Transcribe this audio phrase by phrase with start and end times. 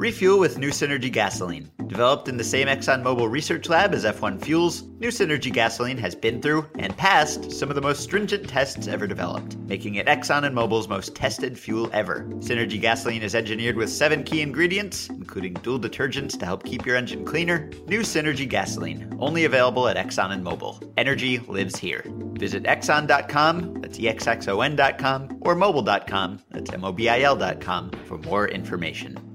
[0.00, 1.70] Refuel with New Synergy Gasoline.
[1.86, 6.40] Developed in the same ExxonMobil research lab as F1 Fuels, New Synergy Gasoline has been
[6.40, 10.54] through and passed some of the most stringent tests ever developed, making it Exxon and
[10.54, 12.24] Mobil's most tested fuel ever.
[12.38, 16.96] Synergy Gasoline is engineered with seven key ingredients, including dual detergents to help keep your
[16.96, 17.68] engine cleaner.
[17.86, 20.82] New Synergy Gasoline, only available at Exxon and Mobil.
[20.96, 22.06] Energy lives here.
[22.38, 29.29] Visit Exxon.com, that's EXXON.com, or Mobil.com, that's M-O-B-I-L.com, for more information.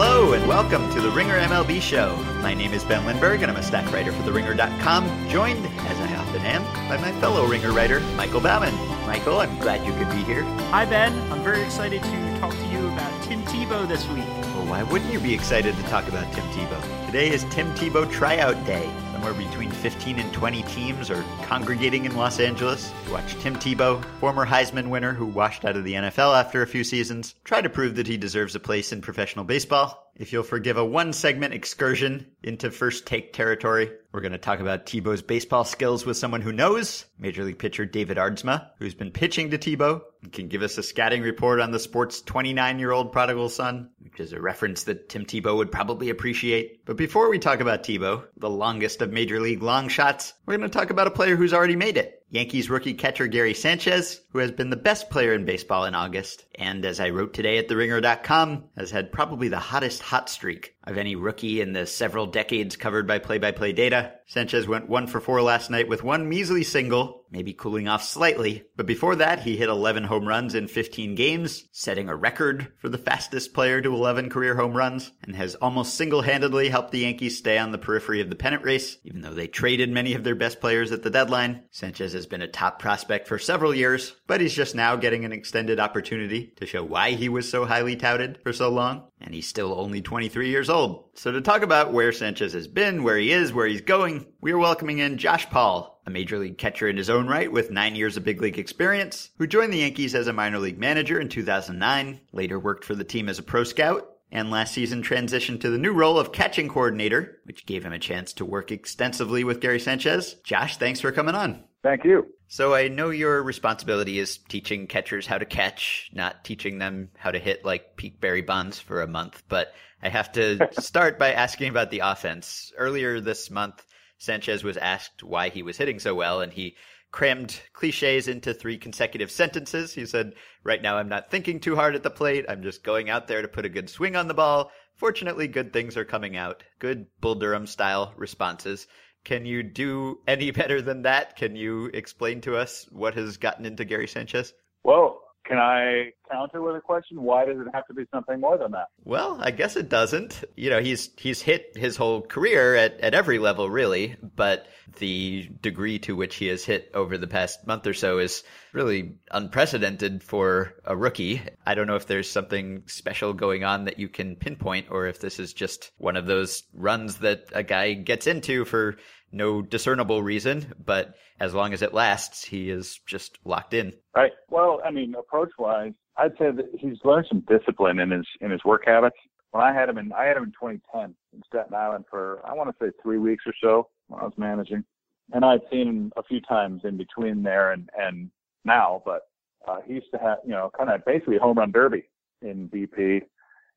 [0.00, 2.14] Hello and welcome to the Ringer MLB Show.
[2.40, 6.14] My name is Ben Lindbergh and I'm a staff writer for TheRinger.com, joined, as I
[6.14, 8.76] often am, by my fellow Ringer writer, Michael Baumann.
[9.08, 10.44] Michael, I'm glad you could be here.
[10.70, 11.12] Hi, Ben.
[11.32, 14.28] I'm very excited to talk to you about Tim Tebow this week.
[14.54, 17.06] Well, why wouldn't you be excited to talk about Tim Tebow?
[17.06, 18.88] Today is Tim Tebow Tryout Day.
[19.18, 24.00] Somewhere between 15 and 20 teams are congregating in Los Angeles to watch Tim Tebow,
[24.20, 27.68] former Heisman winner who washed out of the NFL after a few seasons, try to
[27.68, 30.12] prove that he deserves a place in professional baseball.
[30.14, 34.60] If you'll forgive a one segment excursion into first take territory, we're going to talk
[34.60, 39.10] about Tebow's baseball skills with someone who knows, Major League pitcher David Aardsma, who's been
[39.10, 43.12] pitching to Tebow can give us a scouting report on the sport's 29 year old
[43.12, 46.84] prodigal son, which is a reference that Tim Tebow would probably appreciate.
[46.84, 50.68] But before we talk about Tebow, the longest of Major League long shots, we're going
[50.68, 52.22] to talk about a player who's already made it.
[52.30, 56.44] Yankees rookie catcher Gary Sanchez, who has been the best player in baseball in August,
[56.56, 60.98] and as I wrote today at TheRinger.com, has had probably the hottest hot streak of
[60.98, 64.14] any rookie in the several decades covered by play-by-play data.
[64.26, 68.64] Sanchez went one for four last night with one measly single, maybe cooling off slightly,
[68.76, 72.88] but before that he hit 11 home runs in 15 games, setting a record for
[72.88, 77.38] the fastest player to 11 career home runs, and has almost single-handedly helped the Yankees
[77.38, 80.34] stay on the periphery of the pennant race, even though they traded many of their
[80.34, 81.62] best players at the deadline.
[81.70, 85.32] Sanchez has been a top prospect for several years, but he's just now getting an
[85.32, 89.04] extended opportunity to show why he was so highly touted for so long.
[89.20, 90.77] And he's still only 23 years old.
[91.14, 94.52] So to talk about where Sanchez has been, where he is, where he's going, we
[94.52, 97.96] are welcoming in Josh Paul, a major league catcher in his own right with nine
[97.96, 101.28] years of big league experience, who joined the Yankees as a minor league manager in
[101.28, 105.70] 2009, later worked for the team as a pro scout, and last season transitioned to
[105.70, 109.60] the new role of catching coordinator, which gave him a chance to work extensively with
[109.60, 110.34] Gary Sanchez.
[110.44, 111.64] Josh, thanks for coming on.
[111.82, 112.26] Thank you.
[112.48, 117.30] So I know your responsibility is teaching catchers how to catch, not teaching them how
[117.30, 119.72] to hit like peak Barry Bonds for a month, but
[120.02, 122.72] I have to start by asking about the offense.
[122.76, 123.84] Earlier this month,
[124.18, 126.76] Sanchez was asked why he was hitting so well, and he
[127.10, 129.94] crammed cliches into three consecutive sentences.
[129.94, 132.44] He said, Right now, I'm not thinking too hard at the plate.
[132.48, 134.70] I'm just going out there to put a good swing on the ball.
[134.94, 136.64] Fortunately, good things are coming out.
[136.78, 138.86] Good Bull Durham style responses.
[139.24, 141.36] Can you do any better than that?
[141.36, 144.52] Can you explain to us what has gotten into Gary Sanchez?
[144.82, 147.22] Well, can I counter with a question?
[147.22, 148.88] Why does it have to be something more than that?
[149.04, 150.44] Well, I guess it doesn't.
[150.56, 154.66] You know, he's he's hit his whole career at, at every level really, but
[154.98, 159.14] the degree to which he has hit over the past month or so is really
[159.30, 161.42] unprecedented for a rookie.
[161.66, 165.18] I don't know if there's something special going on that you can pinpoint or if
[165.20, 168.96] this is just one of those runs that a guy gets into for
[169.32, 173.92] no discernible reason, but as long as it lasts, he is just locked in.
[174.14, 174.32] Right.
[174.50, 178.50] Well, I mean, approach wise, I'd say that he's learned some discipline in his in
[178.50, 179.16] his work habits.
[179.50, 182.54] When I had him in, I had him in 2010 in Staten Island for I
[182.54, 184.84] want to say three weeks or so when I was managing,
[185.32, 188.30] and I'd seen him a few times in between there and and
[188.64, 189.22] now, but
[189.66, 192.04] uh, he used to have you know kind of basically home run derby
[192.42, 193.22] in BP,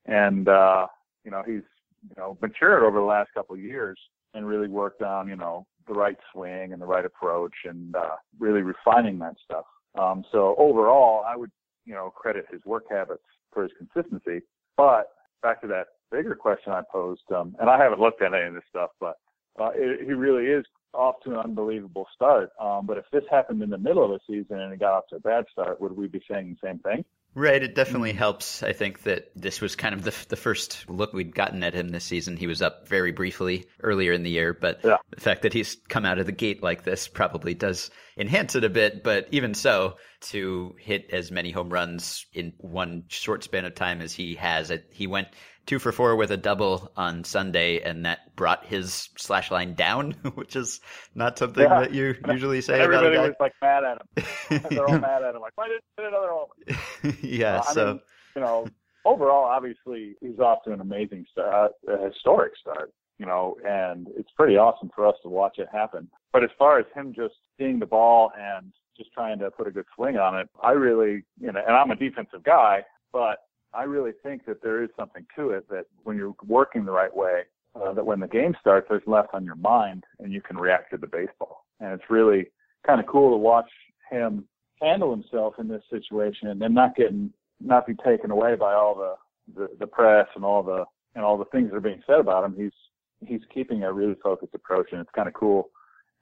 [0.06, 0.86] and uh,
[1.24, 1.62] you know he's
[2.08, 3.98] you know matured over the last couple of years
[4.34, 8.16] and really worked on, you know, the right swing and the right approach and uh,
[8.38, 9.64] really refining that stuff.
[9.98, 11.50] Um, so overall, I would,
[11.84, 13.22] you know, credit his work habits
[13.52, 14.44] for his consistency.
[14.76, 15.10] But
[15.42, 18.54] back to that bigger question I posed, um, and I haven't looked at any of
[18.54, 19.16] this stuff, but
[19.60, 20.64] uh, it, he really is
[20.94, 22.50] off to an unbelievable start.
[22.60, 25.04] Um, but if this happened in the middle of the season and it got off
[25.10, 27.04] to a bad start, would we be saying the same thing?
[27.34, 27.62] Right.
[27.62, 28.18] It definitely mm-hmm.
[28.18, 28.62] helps.
[28.62, 31.88] I think that this was kind of the, the first look we'd gotten at him
[31.88, 32.36] this season.
[32.36, 34.98] He was up very briefly earlier in the year, but yeah.
[35.10, 38.64] the fact that he's come out of the gate like this probably does enhance it
[38.64, 39.02] a bit.
[39.02, 44.00] But even so, to hit as many home runs in one short span of time
[44.00, 45.28] as he has, he went
[45.66, 50.12] two for four with a double on Sunday, and that brought his slash line down,
[50.34, 50.80] which is
[51.14, 51.80] not something yeah.
[51.80, 53.28] that you usually say Everybody about a guy.
[53.28, 54.68] was like mad at him.
[54.70, 57.18] They're all mad at him, like, why didn't you hit another home?
[57.22, 58.00] yeah, uh, so mean,
[58.36, 58.66] you know,
[59.04, 62.92] overall, obviously, he's off to an amazing start, a historic start.
[63.18, 66.08] You know, and it's pretty awesome for us to watch it happen.
[66.32, 69.70] But as far as him just seeing the ball and just trying to put a
[69.70, 73.38] good swing on it, I really, you know, and I'm a defensive guy, but
[73.74, 77.14] I really think that there is something to it that when you're working the right
[77.14, 77.42] way,
[77.74, 80.90] uh, that when the game starts, there's less on your mind and you can react
[80.90, 81.64] to the baseball.
[81.80, 82.50] And it's really
[82.86, 83.70] kind of cool to watch
[84.10, 84.44] him
[84.80, 89.14] handle himself in this situation and not getting, not be taken away by all the,
[89.54, 90.84] the, the press and all the,
[91.14, 92.54] and all the things that are being said about him.
[92.56, 95.70] He's, he's keeping a really focused approach and it's kind of cool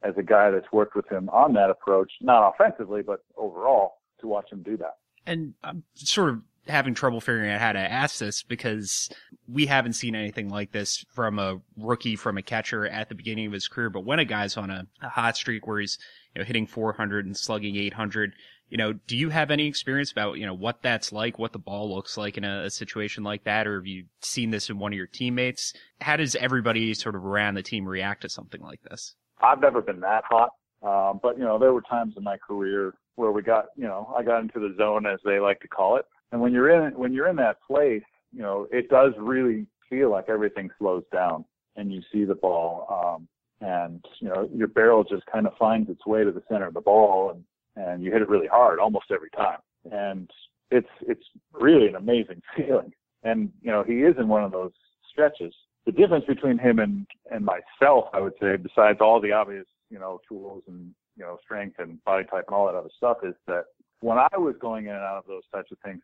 [0.03, 4.27] as a guy that's worked with him on that approach, not offensively, but overall to
[4.27, 4.97] watch him do that.
[5.27, 9.11] And I'm sort of having trouble figuring out how to ask this because
[9.49, 13.47] we haven't seen anything like this from a rookie, from a catcher at the beginning
[13.47, 13.91] of his career.
[13.91, 15.99] But when a guy's on a, a hot streak where he's,
[16.35, 18.33] you know, hitting 400 and slugging 800,
[18.69, 21.59] you know, do you have any experience about, you know, what that's like, what the
[21.59, 23.67] ball looks like in a, a situation like that?
[23.67, 25.73] Or have you seen this in one of your teammates?
[26.01, 29.17] How does everybody sort of around the team react to something like this?
[29.43, 30.51] I've never been that hot.
[30.83, 34.13] Um, but you know, there were times in my career where we got, you know,
[34.17, 36.07] I got into the zone as they like to call it.
[36.33, 38.03] And when you're in, when you're in that place,
[38.33, 41.45] you know, it does really feel like everything slows down
[41.77, 42.87] and you see the ball.
[42.91, 43.29] Um,
[43.61, 46.75] and, you know, your barrel just kind of finds its way to the center of
[46.75, 47.45] the ball and,
[47.77, 49.59] and you hit it really hard almost every time.
[49.91, 50.31] And
[50.71, 52.93] it's, it's really an amazing feeling.
[53.23, 54.73] And, you know, he is in one of those
[55.11, 55.55] stretches.
[55.87, 59.99] The difference between him and, and myself, I would say, besides all the obvious, you
[59.99, 63.35] know, tools and, you know, strength and body type and all that other stuff is
[63.47, 63.65] that
[64.01, 66.01] when I was going in and out of those types of things,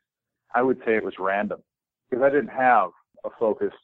[0.55, 1.61] I would say it was random
[2.08, 2.90] because I didn't have
[3.25, 3.75] a focused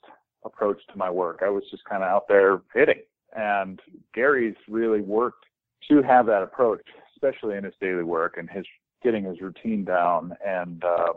[0.44, 1.40] approach to my work.
[1.44, 3.02] I was just kind of out there hitting.
[3.34, 3.80] And
[4.14, 5.44] Gary's really worked
[5.88, 6.82] to have that approach,
[7.14, 8.64] especially in his daily work and his
[9.02, 10.32] getting his routine down.
[10.46, 11.14] And uh,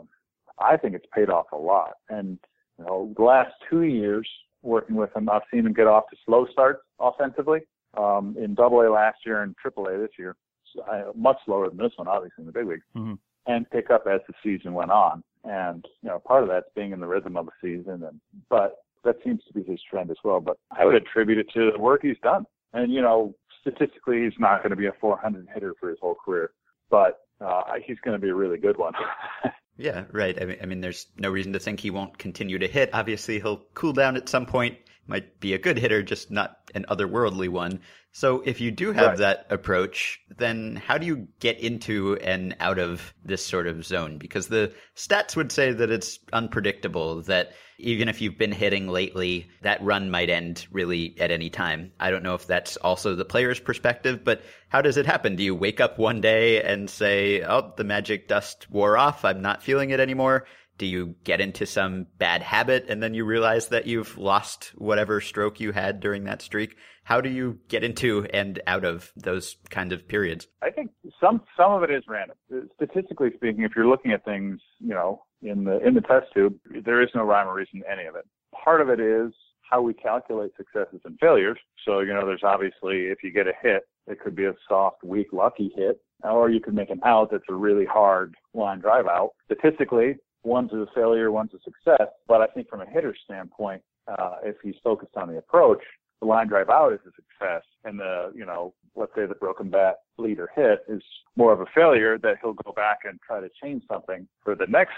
[0.58, 1.94] I think it's paid off a lot.
[2.08, 2.38] And
[2.78, 4.28] you know, the last two years
[4.66, 7.60] working with him, I've seen him get off to slow starts offensively.
[7.96, 10.36] Um, in Double A last year and Triple A this year,
[10.74, 13.14] so, uh, much slower than this one, obviously in the big leagues, mm-hmm.
[13.46, 15.22] and pick up as the season went on.
[15.44, 18.02] And, you know, part of that's being in the rhythm of the season.
[18.02, 18.20] And,
[18.50, 20.40] but that seems to be his trend as well.
[20.40, 22.44] But I would attribute it to the work he's done.
[22.72, 26.16] And, you know, statistically, he's not going to be a 400 hitter for his whole
[26.16, 26.50] career,
[26.90, 28.92] but uh, he's going to be a really good one.
[29.76, 30.40] yeah, right.
[30.40, 32.90] I mean, I mean, there's no reason to think he won't continue to hit.
[32.92, 36.84] Obviously, he'll cool down at some point might be a good hitter, just not an
[36.88, 37.80] otherworldly one.
[38.16, 39.18] So if you do have right.
[39.18, 44.16] that approach, then how do you get into and out of this sort of zone?
[44.16, 49.50] Because the stats would say that it's unpredictable, that even if you've been hitting lately,
[49.60, 51.92] that run might end really at any time.
[52.00, 54.40] I don't know if that's also the player's perspective, but
[54.70, 55.36] how does it happen?
[55.36, 59.42] Do you wake up one day and say, oh, the magic dust wore off, I'm
[59.42, 60.46] not feeling it anymore?
[60.78, 65.20] do you get into some bad habit and then you realize that you've lost whatever
[65.20, 66.76] stroke you had during that streak?
[67.06, 70.48] How do you get into and out of those kind of periods?
[70.60, 72.36] I think some some of it is random.
[72.74, 76.56] Statistically speaking, if you're looking at things, you know, in the in the test tube,
[76.84, 78.26] there is no rhyme or reason to any of it.
[78.52, 81.58] Part of it is how we calculate successes and failures.
[81.84, 85.04] So, you know, there's obviously if you get a hit, it could be a soft,
[85.04, 89.06] weak, lucky hit, or you could make an out that's a really hard line drive
[89.06, 89.30] out.
[89.44, 92.08] Statistically, one's a failure, one's a success.
[92.26, 95.82] But I think from a hitter's standpoint, uh, if he's focused on the approach,
[96.20, 99.68] the line drive out is a success, and the you know let's say the broken
[99.68, 101.02] bat leader hit is
[101.36, 104.66] more of a failure that he'll go back and try to change something for the
[104.68, 104.94] next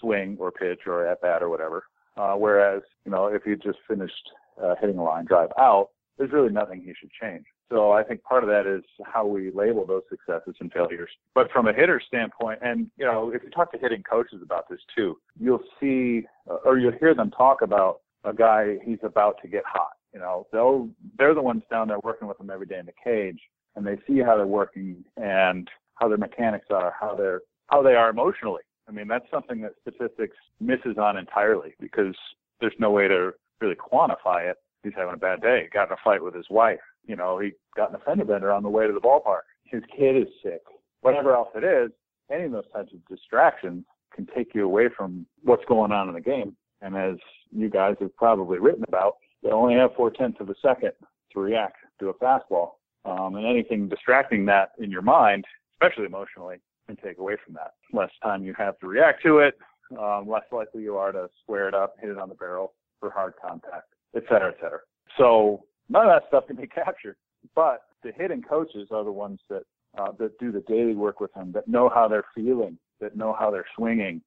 [0.00, 1.84] swing or pitch or at bat or whatever.
[2.16, 4.30] Uh, whereas you know if he just finished
[4.62, 7.44] uh, hitting a line drive out, there's really nothing he should change.
[7.70, 11.10] So I think part of that is how we label those successes and failures.
[11.34, 14.68] But from a hitter standpoint, and you know, if you talk to hitting coaches about
[14.68, 16.22] this too, you'll see
[16.64, 19.92] or you'll hear them talk about a guy he's about to get hot.
[20.12, 22.92] You know, they'll they're the ones down there working with him every day in the
[23.02, 23.40] cage,
[23.76, 27.94] and they see how they're working and how their mechanics are, how they're how they
[27.94, 28.62] are emotionally.
[28.88, 32.16] I mean, that's something that statistics misses on entirely because
[32.60, 34.56] there's no way to really quantify it.
[34.82, 37.52] He's having a bad day, got in a fight with his wife, you know, he
[37.74, 39.40] got in a fender bender on the way to the ballpark.
[39.64, 40.60] His kid is sick.
[41.00, 41.90] Whatever else it is,
[42.30, 43.84] any of those types of distractions
[44.14, 46.54] can take you away from what's going on in the game.
[46.82, 47.16] And as
[47.52, 50.92] you guys have probably written about, they only have four tenths of a second
[51.32, 52.72] to react to a fastball.
[53.04, 55.44] Um, and anything distracting that in your mind,
[55.80, 57.74] especially emotionally, can take away from that.
[57.92, 59.58] Less time you have to react to it,
[59.98, 63.10] um, less likely you are to square it up, hit it on the barrel for
[63.10, 64.80] hard contact, et cetera, et cetera.
[65.16, 67.16] So none of that stuff can be captured.
[67.54, 69.62] But the hitting coaches are the ones that
[69.96, 73.34] uh, that do the daily work with them, that know how they're feeling, that know
[73.38, 74.20] how they're swinging,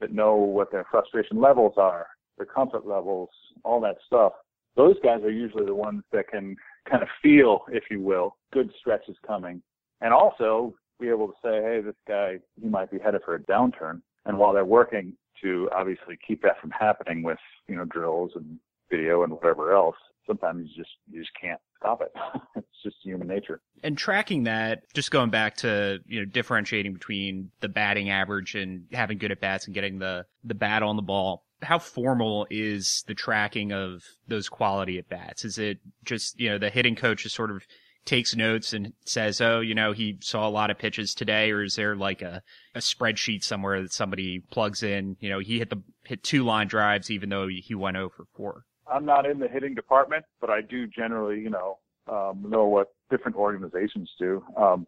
[0.00, 2.06] that know what their frustration levels are,
[2.40, 3.28] their comfort levels,
[3.64, 4.32] all that stuff.
[4.76, 6.56] Those guys are usually the ones that can
[6.88, 9.60] kind of feel, if you will, good stretches coming,
[10.00, 13.40] and also be able to say, hey, this guy, he might be headed for a
[13.40, 14.00] downturn.
[14.24, 18.58] And while they're working to obviously keep that from happening with, you know, drills and
[18.90, 22.12] video and whatever else, sometimes you just you just can't stop it.
[22.56, 23.60] it's just human nature.
[23.82, 28.86] And tracking that, just going back to you know differentiating between the batting average and
[28.92, 31.44] having good at bats and getting the the bat on the ball.
[31.62, 35.44] How formal is the tracking of those quality at bats?
[35.44, 37.62] Is it just you know the hitting coach is sort of
[38.04, 41.62] takes notes and says, "Oh, you know, he saw a lot of pitches today," or
[41.62, 42.42] is there like a,
[42.74, 45.16] a spreadsheet somewhere that somebody plugs in?
[45.20, 48.64] You know, he hit the hit two line drives even though he went over 4.
[48.90, 51.78] I'm not in the hitting department, but I do generally, you know,
[52.10, 54.42] um, know what different organizations do.
[54.56, 54.86] Um,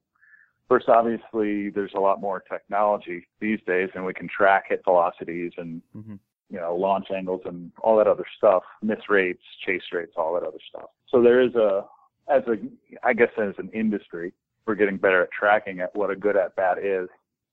[0.69, 5.53] first, obviously, there's a lot more technology these days, and we can track hit velocities
[5.57, 6.15] and mm-hmm.
[6.53, 10.47] You know launch angles and all that other stuff, miss rates, chase rates, all that
[10.47, 10.91] other stuff.
[11.09, 11.85] So there is a,
[12.31, 12.55] as a,
[13.03, 14.33] I guess as an industry,
[14.67, 17.09] we're getting better at tracking at what a good at bat is.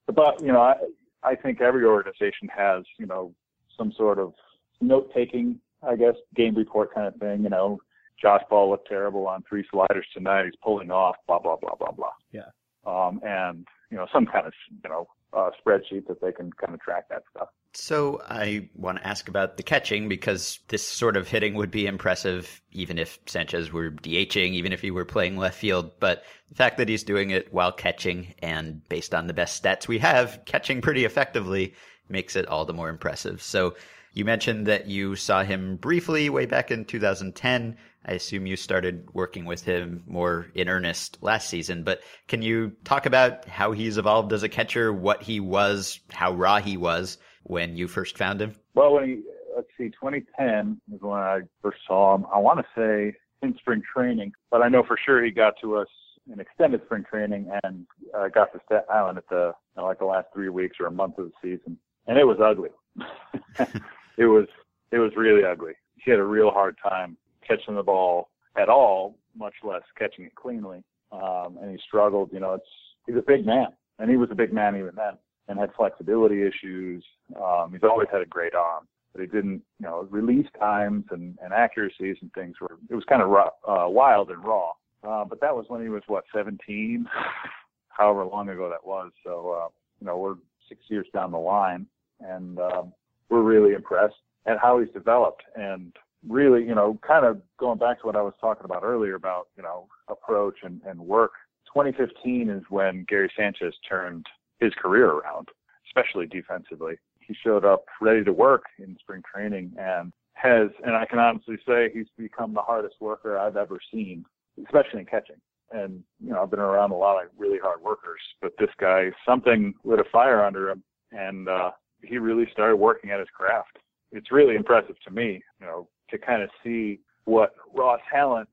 [0.08, 0.76] But you know, I,
[1.24, 3.34] I think every organization has you know
[3.78, 4.34] some sort of
[4.82, 7.44] note taking I guess, game report kind of thing.
[7.44, 7.80] You know,
[8.22, 10.46] Josh Paul looked terrible on three sliders tonight.
[10.46, 12.12] He's pulling off, blah, blah, blah, blah, blah.
[12.32, 12.50] Yeah.
[12.86, 14.54] Um, and, you know, some kind of,
[14.84, 17.50] you know, uh, spreadsheet that they can kind of track that stuff.
[17.74, 21.86] So I want to ask about the catching because this sort of hitting would be
[21.86, 25.92] impressive even if Sanchez were DHing, even if he were playing left field.
[26.00, 29.88] But the fact that he's doing it while catching and based on the best stats
[29.88, 31.76] we have, catching pretty effectively
[32.10, 33.42] makes it all the more impressive.
[33.42, 33.76] So
[34.14, 37.78] you mentioned that you saw him briefly way back in 2010.
[38.06, 42.72] I assume you started working with him more in earnest last season, but can you
[42.84, 47.18] talk about how he's evolved as a catcher, what he was, how raw he was
[47.44, 48.56] when you first found him?
[48.74, 49.22] Well, when he,
[49.56, 52.26] let's see, 2010 is when I first saw him.
[52.34, 55.76] I want to say in spring training, but I know for sure he got to
[55.76, 55.88] us
[56.32, 57.86] in extended spring training and
[58.18, 60.88] uh, got to Staten Island at the you know, like the last three weeks or
[60.88, 62.70] a month of the season, and it was ugly.
[64.20, 64.48] it was
[64.92, 65.74] it was really ugly.
[66.04, 70.36] He had a real hard time catching the ball at all, much less catching it
[70.36, 70.84] cleanly.
[71.12, 72.30] Um, and he struggled.
[72.32, 72.68] You know, it's
[73.08, 75.14] he's a big man, and he was a big man even then,
[75.48, 77.04] and had flexibility issues.
[77.42, 79.62] Um, he's always had a great arm, but he didn't.
[79.80, 83.50] You know, release times and, and accuracies and things were it was kind of raw,
[83.68, 84.72] uh, wild and raw.
[85.02, 87.08] Uh, but that was when he was what 17,
[87.88, 89.12] however long ago that was.
[89.24, 89.68] So uh,
[90.02, 90.36] you know, we're
[90.68, 91.88] six years down the line,
[92.20, 92.94] and um,
[93.30, 95.94] we're really impressed at how he's developed and
[96.28, 99.48] really, you know, kind of going back to what I was talking about earlier about,
[99.56, 101.32] you know, approach and, and work.
[101.74, 104.26] 2015 is when Gary Sanchez turned
[104.60, 105.48] his career around,
[105.88, 106.96] especially defensively.
[107.20, 111.58] He showed up ready to work in spring training and has, and I can honestly
[111.68, 114.26] say he's become the hardest worker I've ever seen,
[114.66, 115.36] especially in catching.
[115.72, 119.12] And, you know, I've been around a lot of really hard workers, but this guy,
[119.28, 121.72] something lit a fire under him and, uh,
[122.02, 123.78] he really started working at his craft.
[124.12, 128.50] It's really impressive to me, you know, to kind of see what raw talent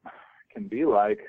[0.52, 1.20] can be like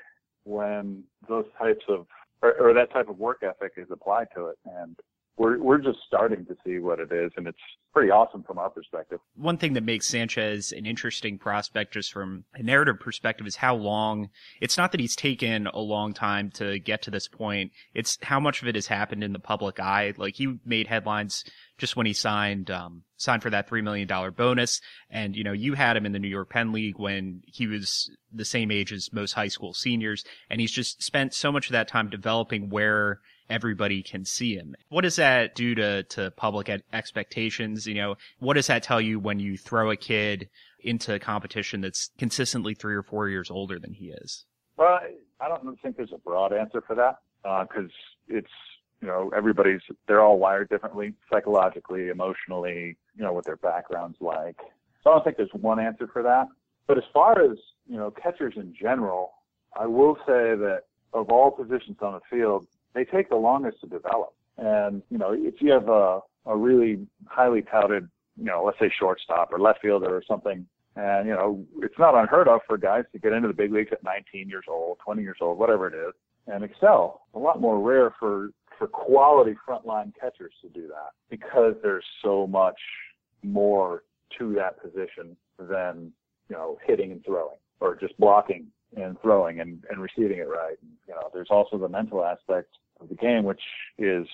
[0.44, 2.06] when those types of
[2.42, 4.58] or, or that type of work ethic is applied to it.
[4.64, 4.96] And
[5.38, 7.58] we're we're just starting to see what it is, and it's
[7.94, 9.20] pretty awesome from our perspective.
[9.36, 13.76] One thing that makes Sanchez an interesting prospect, just from a narrative perspective, is how
[13.76, 14.30] long.
[14.60, 17.72] It's not that he's taken a long time to get to this point.
[17.94, 20.12] It's how much of it has happened in the public eye.
[20.16, 21.44] Like he made headlines
[21.78, 25.52] just when he signed um, signed for that three million dollar bonus, and you know
[25.52, 28.92] you had him in the New York Penn League when he was the same age
[28.92, 32.70] as most high school seniors, and he's just spent so much of that time developing
[32.70, 34.74] where everybody can see him.
[34.88, 37.86] What does that do to, to public expectations?
[37.86, 40.48] You know, what does that tell you when you throw a kid
[40.80, 44.44] into a competition that's consistently three or four years older than he is?
[44.76, 45.00] Well,
[45.40, 48.50] I don't think there's a broad answer for that because uh, it's
[49.00, 54.56] you know everybody's they're all wired differently psychologically, emotionally, you know what their background's like.
[55.02, 56.48] So I don't think there's one answer for that.
[56.86, 59.32] But as far as you know catchers in general,
[59.78, 63.86] I will say that of all positions on the field, they take the longest to
[63.86, 64.34] develop.
[64.56, 68.92] And, you know, if you have a, a really highly touted, you know, let's say
[68.98, 70.66] shortstop or left fielder or something,
[70.96, 73.90] and, you know, it's not unheard of for guys to get into the big leagues
[73.92, 76.12] at 19 years old, 20 years old, whatever it is,
[76.48, 77.22] and excel.
[77.34, 82.48] A lot more rare for, for quality frontline catchers to do that because there's so
[82.48, 82.78] much
[83.44, 84.02] more
[84.38, 86.12] to that position than,
[86.48, 88.66] you know, hitting and throwing or just blocking
[88.96, 90.78] and throwing and, and receiving it right.
[91.06, 93.60] You know, there's also the mental aspect of the game, which
[93.98, 94.26] is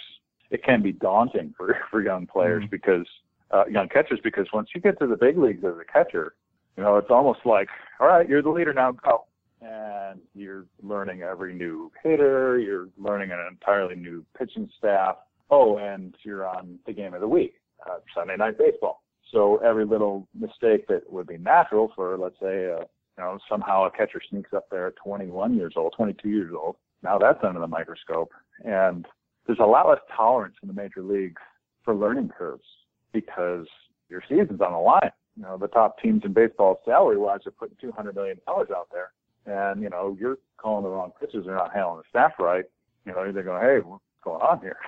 [0.50, 2.70] it can be daunting for for young players mm-hmm.
[2.70, 3.06] because
[3.50, 6.34] uh, young catchers because once you get to the big leagues as a catcher,
[6.76, 7.68] you know it's almost like
[8.00, 9.24] all right, you're the leader now, go.
[9.60, 15.16] And and you're learning every new hitter, you're learning an entirely new pitching staff.
[15.50, 17.54] Oh, and you're on the game of the week,
[17.86, 19.02] uh, Sunday night baseball.
[19.30, 22.84] So every little mistake that would be natural for, let's say, uh,
[23.16, 26.76] you know, somehow a catcher sneaks up there at 21 years old, 22 years old.
[27.02, 28.32] Now that's under the microscope.
[28.64, 29.06] And
[29.46, 31.40] there's a lot less tolerance in the major leagues
[31.84, 32.64] for learning curves
[33.12, 33.66] because
[34.08, 35.10] your season's on the line.
[35.36, 39.10] You know, the top teams in baseball salary wise are putting $200 million out there.
[39.46, 41.44] And, you know, you're calling the wrong pitches.
[41.44, 42.64] They're not handling the staff right.
[43.04, 44.78] You know, they're going, hey, what's going on here?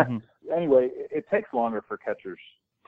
[0.00, 0.16] Mm-hmm.
[0.56, 2.38] anyway, it, it takes longer for catchers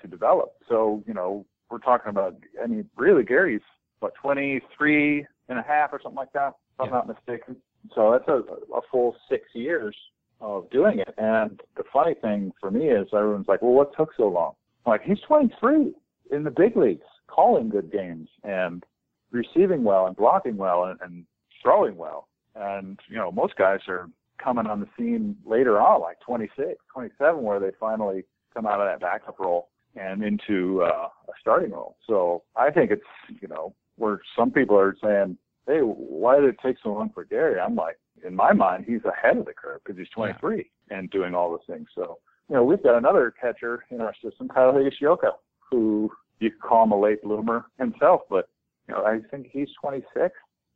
[0.00, 0.54] to develop.
[0.68, 3.60] So, you know, we're talking about, I mean, really, Gary's,
[4.02, 6.86] what, 23 and a half or something like that, if yeah.
[6.86, 7.56] I'm not mistaken.
[7.94, 8.42] So that's a,
[8.74, 9.96] a full six years
[10.40, 11.14] of doing it.
[11.18, 14.54] And the funny thing for me is everyone's like, well, what took so long?
[14.84, 15.94] I'm like, he's 23
[16.32, 18.84] in the big leagues, calling good games and
[19.30, 21.24] receiving well and blocking well and, and
[21.62, 22.28] throwing well.
[22.54, 24.08] And, you know, most guys are
[24.42, 28.86] coming on the scene later on, like 26, 27, where they finally come out of
[28.86, 31.96] that backup role and into uh, a starting role.
[32.06, 33.02] So I think it's,
[33.40, 37.24] you know, where some people are saying, hey, why did it take so long for
[37.24, 37.60] Gary?
[37.60, 40.56] I'm like, in my mind, he's ahead of the curve because he's 23
[40.90, 40.96] yeah.
[40.98, 41.88] and doing all the things.
[41.94, 42.18] So,
[42.48, 45.32] you know, we've got another catcher in our system, Kyle Higashioka,
[45.70, 48.48] who you could call him a late bloomer himself, but,
[48.88, 50.34] you know, I think he's 26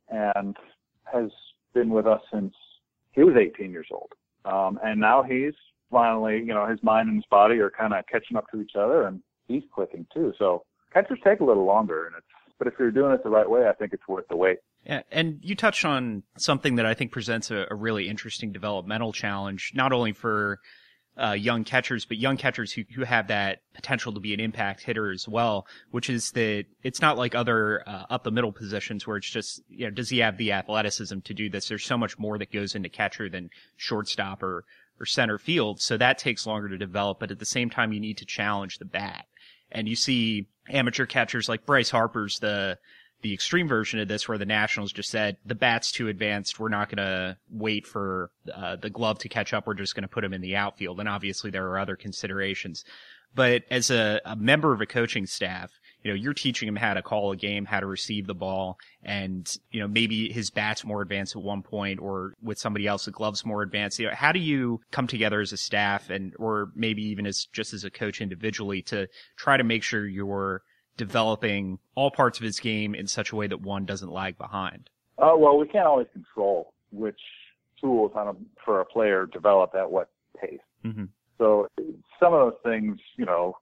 [0.08, 0.56] and
[1.04, 1.30] has
[1.75, 2.54] been with us since
[3.12, 4.12] he was 18 years old.
[4.44, 5.54] Um, and now he's
[5.90, 8.73] finally, you know, his mind and his body are kind of catching up to each
[8.78, 10.32] other and he's clicking too.
[10.38, 12.26] So catchers take a little longer and it's,
[12.58, 14.58] but if you're doing it the right way, I think it's worth the wait.
[14.84, 19.12] Yeah, and you touched on something that I think presents a, a really interesting developmental
[19.12, 20.60] challenge, not only for
[21.20, 24.82] uh, young catchers, but young catchers who, who have that potential to be an impact
[24.82, 29.06] hitter as well, which is that it's not like other uh, up the middle positions
[29.06, 31.68] where it's just, you know, does he have the athleticism to do this?
[31.68, 34.64] There's so much more that goes into catcher than shortstop or,
[35.00, 35.80] or center field.
[35.80, 38.78] So that takes longer to develop, but at the same time, you need to challenge
[38.78, 39.25] the bat.
[39.76, 42.78] And you see amateur catchers like Bryce Harper's the,
[43.21, 46.58] the extreme version of this where the Nationals just said the bat's too advanced.
[46.58, 49.67] We're not going to wait for uh, the glove to catch up.
[49.67, 50.99] We're just going to put him in the outfield.
[50.99, 52.86] And obviously there are other considerations.
[53.34, 55.71] But as a, a member of a coaching staff,
[56.06, 58.78] you know, you're teaching him how to call a game, how to receive the ball,
[59.02, 63.06] and, you know, maybe his bat's more advanced at one point or with somebody else,
[63.06, 63.99] the glove's more advanced.
[63.99, 67.47] You know, how do you come together as a staff and, or maybe even as
[67.52, 70.62] just as a coach individually to try to make sure you're
[70.97, 74.88] developing all parts of his game in such a way that one doesn't lag behind?
[75.19, 77.19] Uh, well, we can't always control which
[77.80, 78.32] tools on a,
[78.64, 80.08] for a player develop at what
[80.40, 80.60] pace.
[80.84, 81.06] Mm-hmm.
[81.38, 81.66] So
[82.21, 83.56] some of those things, you know,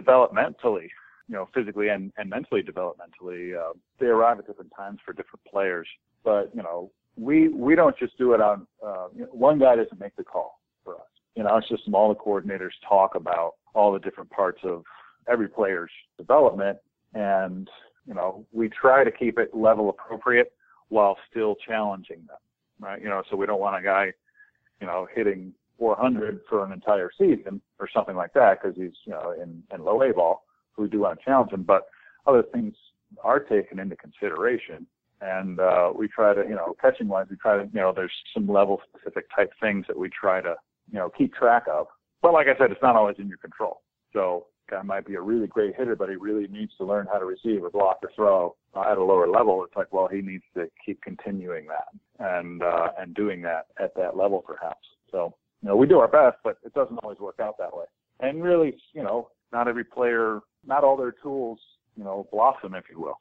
[0.00, 0.88] developmentally,
[1.32, 5.42] you know, physically and, and mentally developmentally, uh, they arrive at different times for different
[5.50, 5.88] players.
[6.22, 10.14] But, you know, we, we don't just do it on, uh, one guy doesn't make
[10.16, 11.06] the call for us.
[11.34, 14.84] You know, it's just all the coordinators talk about all the different parts of
[15.26, 16.76] every player's development.
[17.14, 17.66] And,
[18.06, 20.52] you know, we try to keep it level appropriate
[20.90, 22.36] while still challenging them,
[22.78, 23.00] right?
[23.00, 24.12] You know, so we don't want a guy,
[24.82, 29.12] you know, hitting 400 for an entire season or something like that because he's, you
[29.12, 30.44] know, in, in low A ball.
[30.78, 31.86] We do want to challenge him, but
[32.26, 32.74] other things
[33.22, 34.86] are taken into consideration.
[35.20, 38.12] And uh, we try to, you know, catching wise, we try to, you know, there's
[38.34, 40.56] some level specific type things that we try to,
[40.90, 41.86] you know, keep track of.
[42.22, 43.82] But like I said, it's not always in your control.
[44.12, 47.18] So guy might be a really great hitter, but he really needs to learn how
[47.18, 49.64] to receive or block or throw uh, at a lower level.
[49.64, 53.94] It's like, well, he needs to keep continuing that and uh, and doing that at
[53.96, 54.86] that level, perhaps.
[55.10, 57.84] So, you know, we do our best, but it doesn't always work out that way.
[58.20, 61.58] And really, you know, not every player, not all their tools,
[61.96, 63.18] you know, blossom, if you will.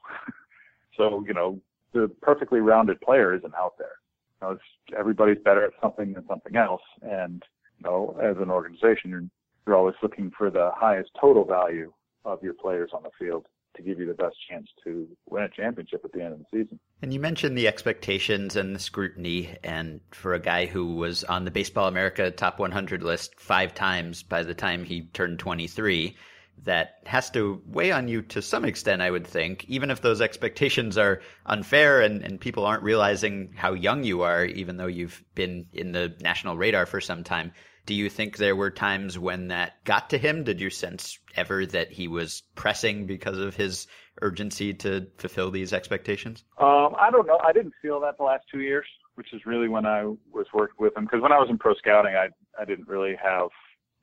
[0.98, 1.60] so, you know,
[1.94, 3.96] the perfectly rounded player isn't out there.
[4.42, 4.58] You know,
[4.98, 7.44] everybody's better at something than something else, and
[7.78, 9.24] you know, as an organization, you're
[9.68, 11.94] you're always looking for the highest total value
[12.26, 15.50] of your players on the field to give you the best chance to win a
[15.50, 16.80] championship at the end of the season.
[17.02, 19.56] And you mentioned the expectations and the scrutiny.
[19.64, 24.24] And for a guy who was on the Baseball America top 100 list five times
[24.24, 26.16] by the time he turned 23,
[26.64, 30.22] that has to weigh on you to some extent, I would think, even if those
[30.22, 35.24] expectations are unfair and, and people aren't realizing how young you are, even though you've
[35.34, 37.52] been in the national radar for some time.
[37.88, 40.44] Do you think there were times when that got to him?
[40.44, 43.88] Did you sense ever that he was pressing because of his
[44.22, 46.44] urgency to fulfill these expectations?
[46.60, 47.40] Um, I don't know.
[47.44, 50.76] I didn't feel that the last two years, which is really when I was working
[50.78, 51.06] with him.
[51.06, 52.28] Because when I was in pro scouting, I
[52.60, 53.50] I didn't really have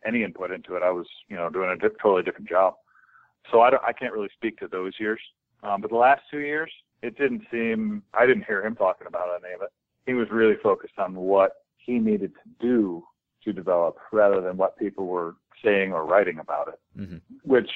[0.08, 0.82] any input into it.
[0.82, 2.74] I was, you know, doing a di- totally different job.
[3.50, 5.20] So I don't, I can't really speak to those years.
[5.62, 6.70] Um, but the last two years,
[7.02, 9.70] it didn't seem, I didn't hear him talking about any of it.
[10.06, 13.04] He was really focused on what he needed to do
[13.44, 17.16] to develop rather than what people were saying or writing about it, mm-hmm.
[17.42, 17.70] which,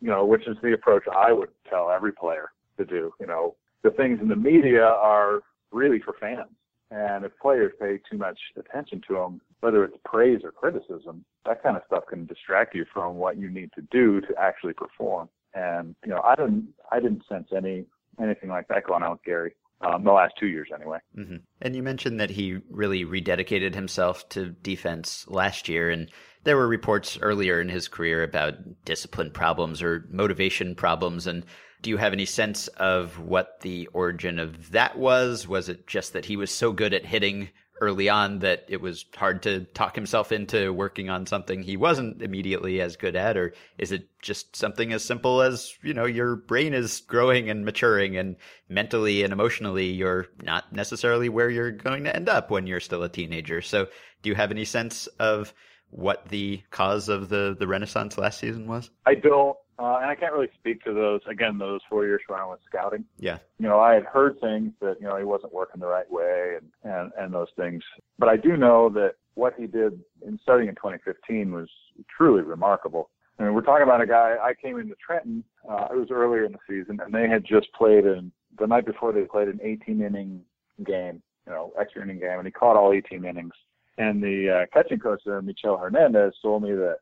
[0.00, 3.12] you know, which is the approach I would tell every player to do.
[3.20, 5.40] You know, the things in the media are
[5.72, 6.50] really for fans.
[6.90, 11.62] And if players pay too much attention to them, whether it's praise or criticism, that
[11.62, 15.28] kind of stuff can distract you from what you need to do to actually perform.
[15.54, 17.86] And you know, I didn't, I didn't sense any
[18.20, 19.54] anything like that going on with Gary.
[19.80, 20.98] Um, the last two years, anyway.
[21.16, 21.36] Mm-hmm.
[21.62, 26.10] And you mentioned that he really rededicated himself to defense last year, and
[26.42, 31.28] there were reports earlier in his career about discipline problems or motivation problems.
[31.28, 31.44] And
[31.80, 35.46] do you have any sense of what the origin of that was?
[35.46, 39.04] Was it just that he was so good at hitting early on that it was
[39.14, 43.36] hard to talk himself into working on something he wasn't immediately as good at?
[43.36, 47.64] Or is it just something as simple as, you know, your brain is growing and
[47.64, 48.36] maturing and
[48.68, 53.02] mentally and emotionally you're not necessarily where you're going to end up when you're still
[53.02, 53.62] a teenager?
[53.62, 53.86] So
[54.22, 55.54] do you have any sense of
[55.90, 58.90] what the cause of the, the renaissance last season was?
[59.06, 59.56] I don't.
[59.78, 61.56] Uh, and I can't really speak to those again.
[61.58, 63.04] Those four years when I was scouting.
[63.18, 63.38] Yeah.
[63.58, 66.56] You know, I had heard things that you know he wasn't working the right way
[66.56, 67.82] and and and those things.
[68.18, 71.68] But I do know that what he did in starting in 2015 was
[72.14, 73.10] truly remarkable.
[73.38, 74.34] I mean, we're talking about a guy.
[74.42, 75.44] I came into Trenton.
[75.68, 78.84] Uh, it was earlier in the season, and they had just played in the night
[78.84, 80.40] before they played an 18 inning
[80.84, 83.52] game, you know, extra inning game, and he caught all 18 innings.
[83.96, 86.98] And the uh, catching coach there, Michel Hernandez, told me that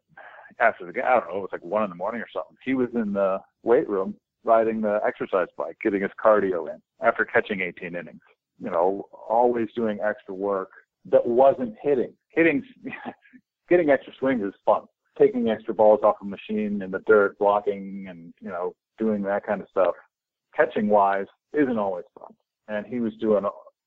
[0.61, 2.57] after the game, I don't know, it was like one in the morning or something.
[2.65, 4.15] He was in the weight room
[4.45, 8.21] riding the exercise bike, getting his cardio in after catching 18 innings.
[8.59, 10.71] You know, always doing extra work
[11.11, 12.15] that wasn't hitting.
[12.31, 12.63] Hitting,
[13.69, 14.83] getting extra swings is fun.
[15.19, 19.47] Taking extra balls off a machine in the dirt, blocking, and you know, doing that
[19.47, 19.95] kind of stuff.
[20.55, 22.33] Catching wise isn't always fun.
[22.69, 23.45] And he was doing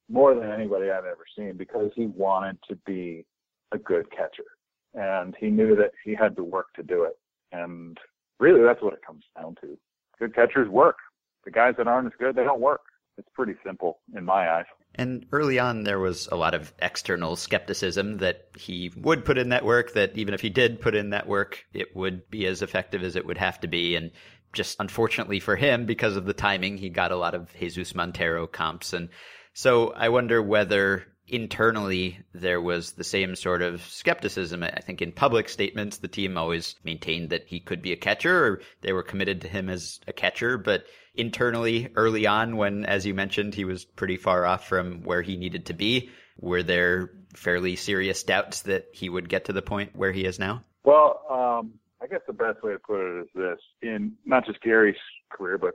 [0.09, 3.25] more than anybody I've ever seen because he wanted to be
[3.71, 4.45] a good catcher
[4.93, 7.17] and he knew that he had to work to do it.
[7.51, 7.97] And
[8.39, 9.77] really, that's what it comes down to.
[10.17, 10.97] Good catchers work.
[11.45, 12.81] The guys that aren't as good, they don't work.
[13.17, 14.65] It's pretty simple in my eyes.
[14.95, 19.49] And early on, there was a lot of external skepticism that he would put in
[19.49, 22.61] that work, that even if he did put in that work, it would be as
[22.61, 23.95] effective as it would have to be.
[23.95, 24.11] And
[24.53, 28.47] just unfortunately for him, because of the timing, he got a lot of Jesus Montero
[28.47, 28.93] comps.
[28.93, 29.09] And
[29.53, 34.63] so I wonder whether internally there was the same sort of skepticism.
[34.63, 38.45] I think in public statements, the team always maintained that he could be a catcher
[38.45, 40.57] or they were committed to him as a catcher.
[40.57, 45.21] But internally, early on, when, as you mentioned, he was pretty far off from where
[45.21, 49.61] he needed to be, were there fairly serious doubts that he would get to the
[49.61, 50.63] point where he is now?
[50.83, 54.61] Well, um, I guess the best way to put it is this in not just
[54.61, 54.95] Gary's
[55.29, 55.73] career, but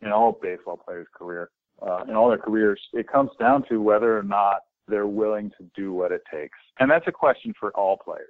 [0.00, 1.50] in all baseball players' career,
[1.82, 5.64] uh, in all their careers, it comes down to whether or not they're willing to
[5.74, 6.58] do what it takes.
[6.78, 8.26] And that's a question for all players,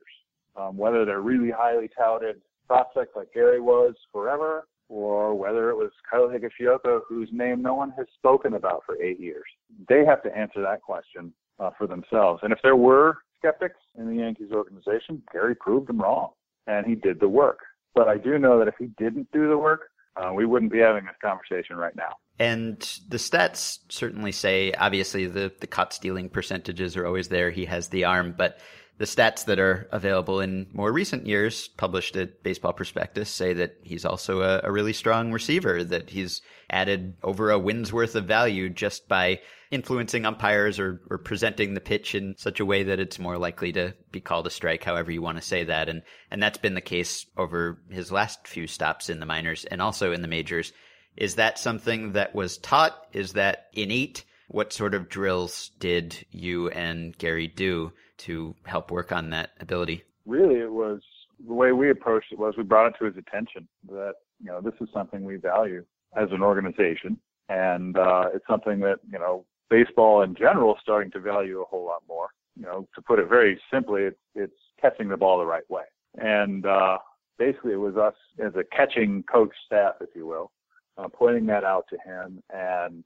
[0.56, 5.90] um, whether they're really highly touted prospects like Gary was forever, or whether it was
[6.10, 9.44] Kyle Higashioka, whose name no one has spoken about for eight years.
[9.88, 12.40] They have to answer that question uh, for themselves.
[12.42, 16.30] And if there were skeptics in the Yankees organization, Gary proved them wrong,
[16.66, 17.60] and he did the work.
[17.94, 20.78] But I do know that if he didn't do the work, uh, we wouldn't be
[20.78, 22.16] having this conversation right now.
[22.38, 27.50] And the stats certainly say, obviously, the, the caught stealing percentages are always there.
[27.50, 28.58] He has the arm, but
[28.98, 33.76] the stats that are available in more recent years, published at Baseball Prospectus, say that
[33.82, 38.24] he's also a, a, really strong receiver, that he's added over a win's worth of
[38.24, 43.00] value just by influencing umpires or, or presenting the pitch in such a way that
[43.00, 45.88] it's more likely to be called a strike, however you want to say that.
[45.88, 49.82] And, and that's been the case over his last few stops in the minors and
[49.82, 50.72] also in the majors.
[51.16, 52.96] Is that something that was taught?
[53.12, 54.24] Is that innate?
[54.48, 60.04] What sort of drills did you and Gary do to help work on that ability?
[60.24, 61.00] Really, it was
[61.46, 64.60] the way we approached it was we brought it to his attention that you know
[64.60, 65.84] this is something we value
[66.16, 71.10] as an organization, and uh, it's something that you know baseball in general is starting
[71.12, 72.28] to value a whole lot more.
[72.56, 75.84] You know, to put it very simply, it's it's catching the ball the right way,
[76.16, 76.98] and uh,
[77.38, 80.50] basically it was us as a catching coach staff, if you will,
[80.98, 83.04] uh, pointing that out to him and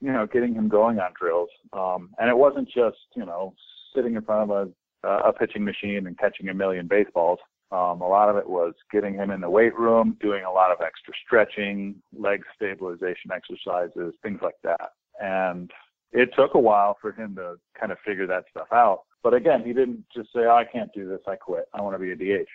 [0.00, 1.50] you know getting him going on drills.
[1.72, 3.54] Um, and it wasn't just you know
[3.94, 4.68] sitting in front of
[5.04, 7.38] a, a pitching machine and catching a million baseballs.
[7.70, 10.70] Um, a lot of it was getting him in the weight room, doing a lot
[10.70, 14.92] of extra stretching, leg stabilization exercises, things like that.
[15.20, 15.70] And
[16.12, 19.00] it took a while for him to kind of figure that stuff out.
[19.22, 21.64] But again, he didn't just say, oh, I can't do this, I quit.
[21.72, 22.48] I want to be a DH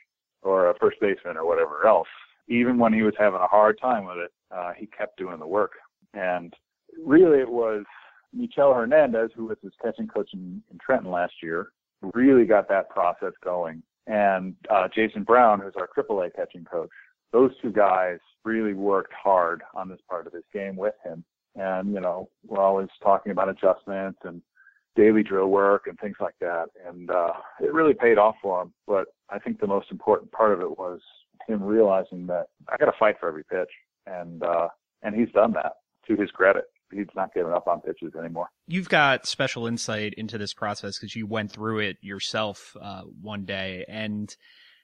[0.44, 2.08] or a first baseman or whatever else.
[2.48, 5.48] Even when he was having a hard time with it, uh, he kept doing the
[5.48, 5.72] work.
[6.14, 6.54] And
[7.04, 7.84] really it was
[8.38, 11.72] Michel Hernandez, who was his catching coach in, in Trenton last year,
[12.14, 13.82] really got that process going.
[14.06, 16.90] And uh, Jason Brown, who's our AAA catching coach,
[17.34, 21.24] those two guys really worked hard on this part of his game with him.
[21.56, 24.42] And, you know, we're always talking about adjustments and
[24.96, 26.68] daily drill work and things like that.
[26.88, 28.74] And uh, it really paid off for him.
[28.86, 31.02] But I think the most important part of it was
[31.48, 33.70] him realizing that I got to fight for every pitch.
[34.06, 34.70] And, uh,
[35.02, 35.74] and he's done that
[36.08, 38.50] to his credit he's not giving up on pitches anymore.
[38.68, 43.46] You've got special insight into this process because you went through it yourself uh, one
[43.46, 43.86] day.
[43.88, 44.36] And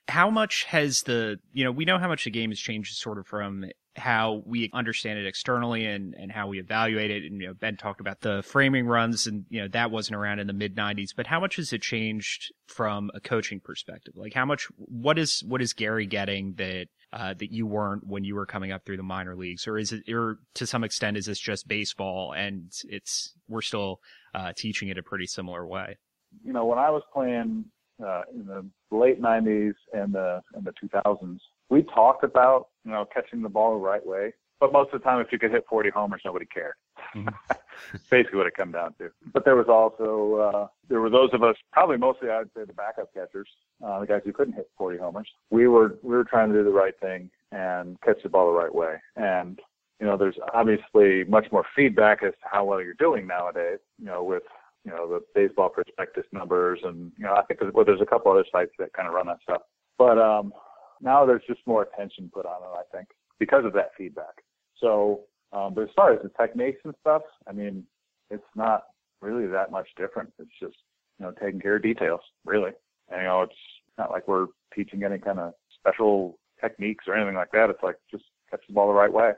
[0.07, 3.17] how much has the, you know, we know how much the game has changed sort
[3.17, 7.23] of from how we understand it externally and, and how we evaluate it.
[7.23, 10.39] And, you know, Ben talked about the framing runs and, you know, that wasn't around
[10.39, 14.15] in the mid nineties, but how much has it changed from a coaching perspective?
[14.17, 18.23] Like how much, what is, what is Gary getting that, uh, that you weren't when
[18.23, 21.15] you were coming up through the minor leagues, or is it, or to some extent,
[21.15, 23.99] is this just baseball and it's we're still
[24.33, 25.97] uh, teaching it a pretty similar way?
[26.43, 27.65] You know, when I was playing
[28.03, 31.37] uh, in the late '90s and the and the 2000s,
[31.69, 35.03] we talked about you know catching the ball the right way, but most of the
[35.03, 36.75] time, if you could hit 40 homers, nobody cared.
[37.13, 37.27] Mm-hmm.
[38.09, 39.09] Basically, what it come down to.
[39.33, 42.71] But there was also uh, there were those of us, probably mostly I'd say the
[42.71, 43.49] backup catchers,
[43.85, 45.27] uh, the guys who couldn't hit 40 homers.
[45.49, 48.57] We were we were trying to do the right thing and catch the ball the
[48.57, 49.01] right way.
[49.17, 49.59] And
[49.99, 53.79] you know, there's obviously much more feedback as to how well you're doing nowadays.
[53.99, 54.43] You know, with
[54.85, 58.05] you know the baseball prospectus numbers, and you know, I think there's, well, there's a
[58.05, 59.63] couple other sites that kind of run that stuff.
[59.97, 60.53] But um,
[61.01, 64.41] now there's just more attention put on it, I think, because of that feedback.
[64.83, 65.21] So
[65.53, 67.83] um, but as far as the techniques and stuff, I mean,
[68.29, 68.83] it's not
[69.21, 70.33] really that much different.
[70.39, 70.75] It's just,
[71.19, 72.71] you know, taking care of details, really.
[73.09, 73.53] And, you know, it's
[73.97, 77.69] not like we're teaching any kind of special techniques or anything like that.
[77.69, 79.33] It's like just catch the ball the right way.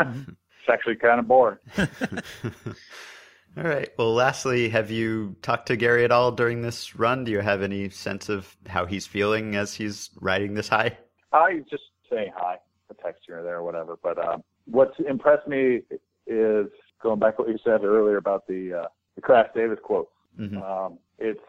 [0.00, 0.20] Mm-hmm.
[0.30, 1.58] it's actually kind of boring.
[1.78, 3.88] all right.
[3.96, 7.24] Well, lastly, have you talked to Gary at all during this run?
[7.24, 10.98] Do you have any sense of how he's feeling as he's riding this high?
[11.32, 12.56] I just say hi,
[12.90, 13.96] a text here or there or whatever.
[14.02, 15.80] But um, what's impressed me
[16.26, 16.66] is
[17.02, 20.08] going back to what you said earlier about the uh, the Crash Davis quote.
[20.38, 20.60] Mm-hmm.
[20.60, 21.40] Um, it's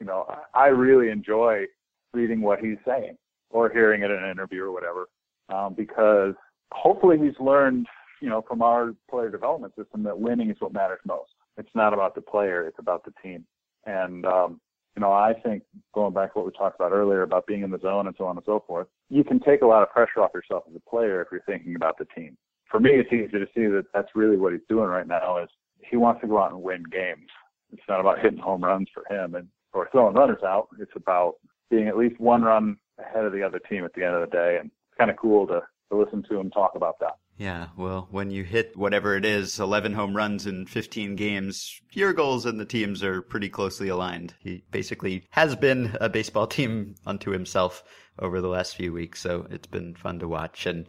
[0.00, 1.64] you know I really enjoy
[2.12, 3.16] reading what he's saying
[3.50, 5.08] or hearing it in an interview or whatever
[5.48, 6.34] um, because
[6.72, 7.86] hopefully he's learned
[8.20, 11.30] you know from our player development system that winning is what matters most.
[11.56, 13.44] It's not about the player; it's about the team.
[13.86, 14.60] And um,
[14.96, 15.62] you know, I think
[15.94, 18.24] going back to what we talked about earlier about being in the zone and so
[18.24, 20.90] on and so forth, you can take a lot of pressure off yourself as a
[20.90, 22.36] player if you're thinking about the team
[22.70, 25.38] for me, it's easy to see that that's really what he's doing right now.
[25.42, 25.48] Is
[25.78, 27.28] he wants to go out and win games.
[27.72, 30.68] It's not about hitting home runs for him and or throwing runners out.
[30.78, 31.34] It's about
[31.70, 34.34] being at least one run ahead of the other team at the end of the
[34.34, 34.56] day.
[34.58, 37.16] And it's kind of cool to, to listen to him talk about that.
[37.36, 42.14] Yeah, well, when you hit whatever it is, 11 home runs in 15 games, your
[42.14, 44.32] goals and the teams are pretty closely aligned.
[44.38, 47.84] He basically has been a baseball team unto himself
[48.18, 50.64] over the last few weeks, so it's been fun to watch.
[50.64, 50.86] And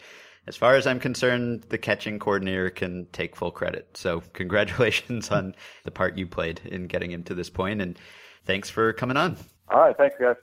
[0.47, 3.89] as far as I'm concerned, the catching coordinator can take full credit.
[3.95, 7.99] So congratulations on the part you played in getting him to this point, and
[8.45, 9.37] thanks for coming on.
[9.69, 10.35] All right, thanks, guys.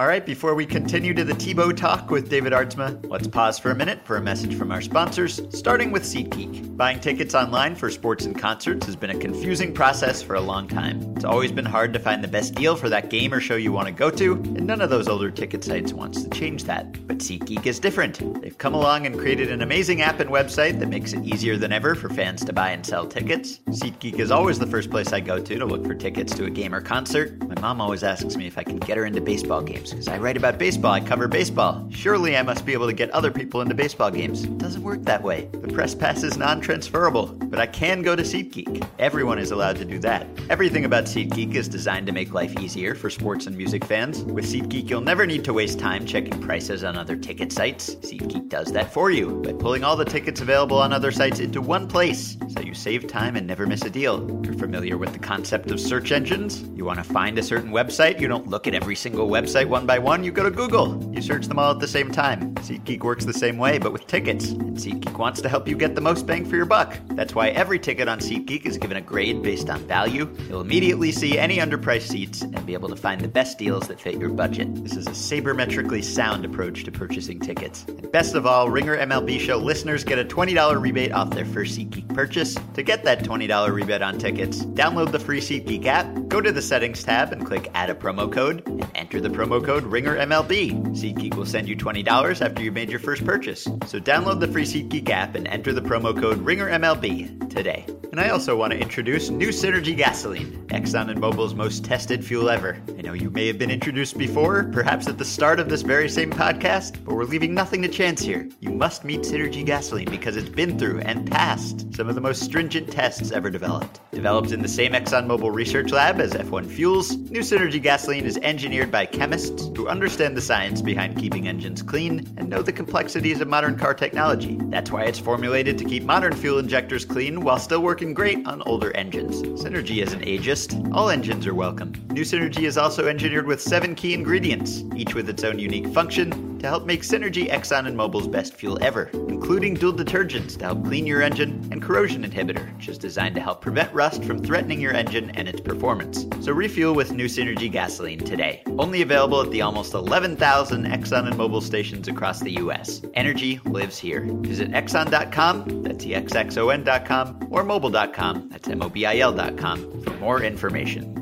[0.00, 3.72] All right, before we continue to the Tebow talk with David Aardsma, let's pause for
[3.72, 6.76] a minute for a message from our sponsors, starting with SeatGeek.
[6.76, 10.68] Buying tickets online for sports and concerts has been a confusing process for a long
[10.68, 11.02] time.
[11.16, 13.72] It's always been hard to find the best deal for that game or show you
[13.72, 16.92] want to go to, and none of those older ticket sites wants to change that.
[17.08, 18.40] But SeatGeek is different.
[18.40, 21.72] They've come along and created an amazing app and website that makes it easier than
[21.72, 23.58] ever for fans to buy and sell tickets.
[23.70, 26.50] SeatGeek is always the first place I go to to look for tickets to a
[26.50, 27.36] game or concert.
[27.48, 30.14] My mom always asks me if I can get her into baseball games games because
[30.14, 31.86] I write about baseball, I cover baseball.
[31.90, 34.44] Surely I must be able to get other people into baseball games.
[34.44, 35.48] It doesn't work that way.
[35.52, 38.86] The press pass is non transferable, but I can go to SeatGeek.
[38.98, 40.26] Everyone is allowed to do that.
[40.50, 44.24] Everything about SeatGeek is designed to make life easier for sports and music fans.
[44.24, 47.94] With SeatGeek, you'll never need to waste time checking prices on other ticket sites.
[47.96, 51.60] SeatGeek does that for you by pulling all the tickets available on other sites into
[51.60, 54.26] one place so you save time and never miss a deal.
[54.44, 56.62] You're familiar with the concept of search engines?
[56.74, 58.20] You want to find a certain website?
[58.20, 61.00] You don't look at every single website one by one, you go to Google.
[61.14, 62.52] You search them all at the same time.
[62.56, 64.50] SeatGeek works the same way, but with tickets.
[64.50, 66.98] And SeatGeek wants to help you get the most bang for your buck.
[67.10, 70.28] That's why every ticket on SeatGeek is given a grade based on value.
[70.48, 74.00] You'll immediately see any underpriced seats and be able to find the best deals that
[74.00, 74.82] fit your budget.
[74.82, 77.84] This is a sabermetrically sound approach to purchasing tickets.
[77.86, 81.78] And best of all, Ringer MLB Show listeners get a $20 rebate off their first
[81.78, 82.56] SeatGeek purchase.
[82.74, 86.62] To get that $20 rebate on tickets, download the free SeatGeek app, go to the
[86.62, 90.72] settings tab and click add a promo code, and enter the promo code Ringer MLB.
[90.96, 93.64] SeatGeek will send you $20 after you've made your first purchase.
[93.86, 97.84] So download the free SeatGeek app and enter the promo code Ringer MLB today.
[98.10, 102.48] And I also want to introduce New Synergy Gasoline, Exxon and Mobil's most tested fuel
[102.48, 102.80] ever.
[102.96, 106.08] I know you may have been introduced before, perhaps at the start of this very
[106.08, 108.48] same podcast, but we're leaving nothing to chance here.
[108.60, 112.42] You must meet Synergy Gasoline because it's been through and passed some of the most
[112.42, 114.00] stringent tests ever developed.
[114.12, 118.90] Developed in the same ExxonMobil research lab as F1 Fuels, New Synergy Gasoline is engineered
[118.90, 123.48] by chemists who understand the science behind keeping engines clean and know the complexities of
[123.48, 124.56] modern car technology.
[124.70, 128.62] That's why it's formulated to keep modern fuel injectors clean while still working great on
[128.62, 129.42] older engines.
[129.62, 130.94] Synergy isn't ageist.
[130.94, 131.92] All engines are welcome.
[132.10, 136.47] New Synergy is also engineered with seven key ingredients, each with its own unique function,
[136.60, 140.84] to help make Synergy Exxon and Mobil's best fuel ever, including dual detergents to help
[140.84, 144.80] clean your engine and corrosion inhibitor, which is designed to help prevent rust from threatening
[144.80, 146.26] your engine and its performance.
[146.40, 148.62] So refuel with New Synergy gasoline today.
[148.78, 153.02] Only available at the almost 11,000 Exxon and Mobil stations across the U.S.
[153.14, 154.26] Energy lives here.
[154.42, 161.17] Visit Exxon.com, that's EXXON.com, or Mobil.com, that's M-O-B-I-L.com for more information.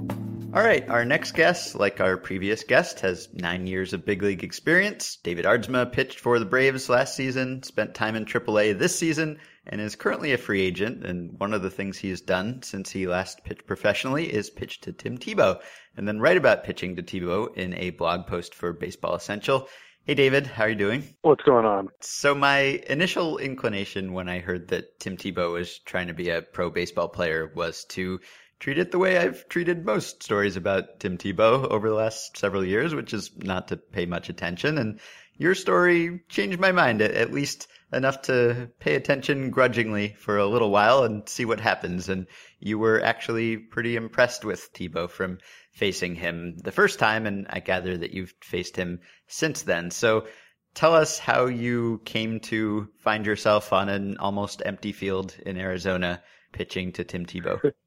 [0.54, 4.44] All right, our next guest, like our previous guest, has nine years of big league
[4.44, 5.16] experience.
[5.22, 9.80] David Aardsma pitched for the Braves last season, spent time in AAA this season, and
[9.80, 11.04] is currently a free agent.
[11.04, 14.92] And one of the things he's done since he last pitched professionally is pitch to
[14.92, 15.60] Tim Tebow,
[15.96, 19.68] and then write about pitching to Tebow in a blog post for Baseball Essential.
[20.04, 21.02] Hey, David, how are you doing?
[21.22, 21.88] What's going on?
[22.00, 26.42] So, my initial inclination when I heard that Tim Tebow was trying to be a
[26.42, 28.20] pro baseball player was to
[28.58, 32.64] treat it the way I've treated most stories about Tim Tebow over the last several
[32.64, 34.78] years, which is not to pay much attention.
[34.78, 34.98] And
[35.36, 40.70] your story changed my mind, at least enough to pay attention grudgingly for a little
[40.70, 42.08] while and see what happens.
[42.08, 42.26] And
[42.58, 45.38] you were actually pretty impressed with Tebow from
[45.72, 47.26] facing him the first time.
[47.26, 49.90] And I gather that you've faced him since then.
[49.90, 50.26] So
[50.74, 56.22] tell us how you came to find yourself on an almost empty field in Arizona
[56.52, 57.72] pitching to Tim Tebow.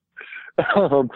[0.76, 1.10] um,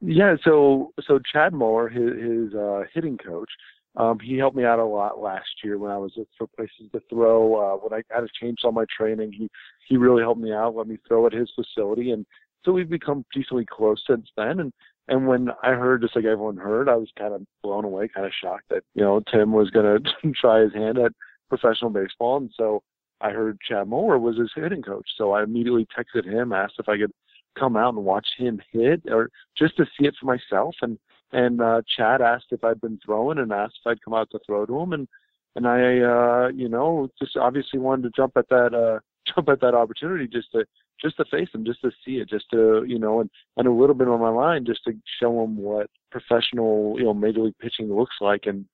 [0.00, 3.50] yeah, so so Chad Moore, his, his uh, hitting coach,
[3.96, 6.90] um, he helped me out a lot last year when I was looking for places
[6.92, 7.54] to throw.
[7.54, 9.48] Uh, when I had to change all my training, he
[9.88, 12.24] he really helped me out, let me throw at his facility, and
[12.64, 14.60] so we've become decently close since then.
[14.60, 14.72] And
[15.08, 18.26] and when I heard, just like everyone heard, I was kind of blown away, kind
[18.26, 21.12] of shocked that you know Tim was going to try his hand at
[21.48, 22.82] professional baseball, and so
[23.20, 26.88] I heard Chad Moore was his hitting coach, so I immediately texted him, asked if
[26.88, 27.12] I could
[27.58, 30.74] come out and watch him hit or just to see it for myself.
[30.82, 30.98] And
[31.32, 34.40] and uh Chad asked if I'd been throwing and asked if I'd come out to
[34.46, 34.92] throw to him.
[34.92, 35.08] And
[35.56, 39.00] and I uh you know just obviously wanted to jump at that uh
[39.34, 40.64] jump at that opportunity just to
[41.00, 43.72] just to face him just to see it just to you know and and a
[43.72, 47.58] little bit on my line just to show him what professional you know major league
[47.58, 48.64] pitching looks like and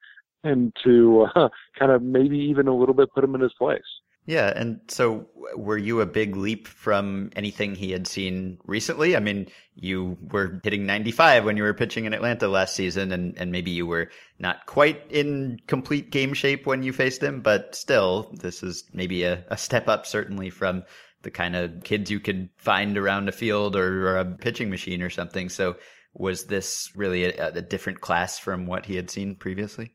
[0.45, 3.83] and to uh, kind of maybe even a little bit put him in his place
[4.27, 9.17] yeah, and so were you a big leap from anything he had seen recently?
[9.17, 13.39] I mean, you were hitting 95 when you were pitching in Atlanta last season, and,
[13.39, 14.11] and maybe you were
[14.41, 19.23] not quite in complete game shape when you faced him, but still, this is maybe
[19.23, 20.83] a, a step up, certainly, from
[21.23, 25.03] the kind of kids you could find around a field or, or a pitching machine
[25.03, 25.49] or something.
[25.49, 25.77] So
[26.15, 29.93] was this really a, a different class from what he had seen previously?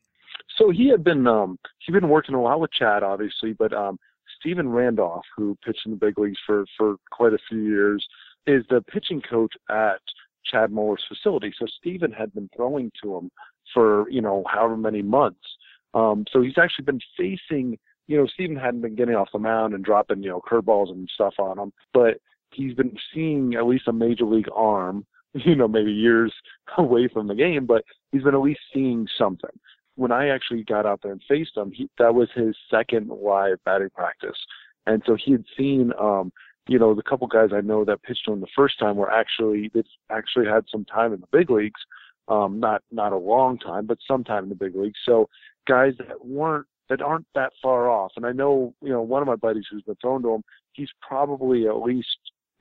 [0.58, 3.98] So he had been um he'd been working a lot with Chad obviously, but um
[4.42, 8.06] Stephen Randolph, who pitched in the big leagues for for quite a few years,
[8.48, 10.02] is the pitching coach at
[10.46, 11.54] Chad Moore's facility.
[11.58, 13.32] So Stephen had been throwing to him
[13.74, 15.48] for you know however many months.
[15.94, 17.78] Um, so he's actually been facing.
[18.08, 21.10] You know, Stephen hadn't been getting off the mound and dropping you know curveballs and
[21.14, 22.20] stuff on him, but
[22.52, 25.06] he's been seeing at least a major league arm.
[25.34, 26.34] You know, maybe years
[26.78, 29.50] away from the game, but he's been at least seeing something
[29.96, 33.58] when I actually got out there and faced him, he, that was his second live
[33.66, 34.38] batting practice,
[34.86, 36.32] and so he had seen, um,
[36.68, 39.12] you know, the couple guys I know that pitched to him the first time were
[39.12, 41.82] actually they actually had some time in the big leagues,
[42.28, 45.00] um, not not a long time, but some time in the big leagues.
[45.06, 45.30] So
[45.68, 49.28] guys that weren't that aren't that far off, and I know, you know, one of
[49.28, 52.08] my buddies who's been thrown to him, he's probably at least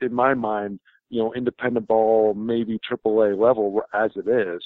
[0.01, 0.79] in my mind,
[1.09, 4.61] you know, independent ball, maybe AAA level as it is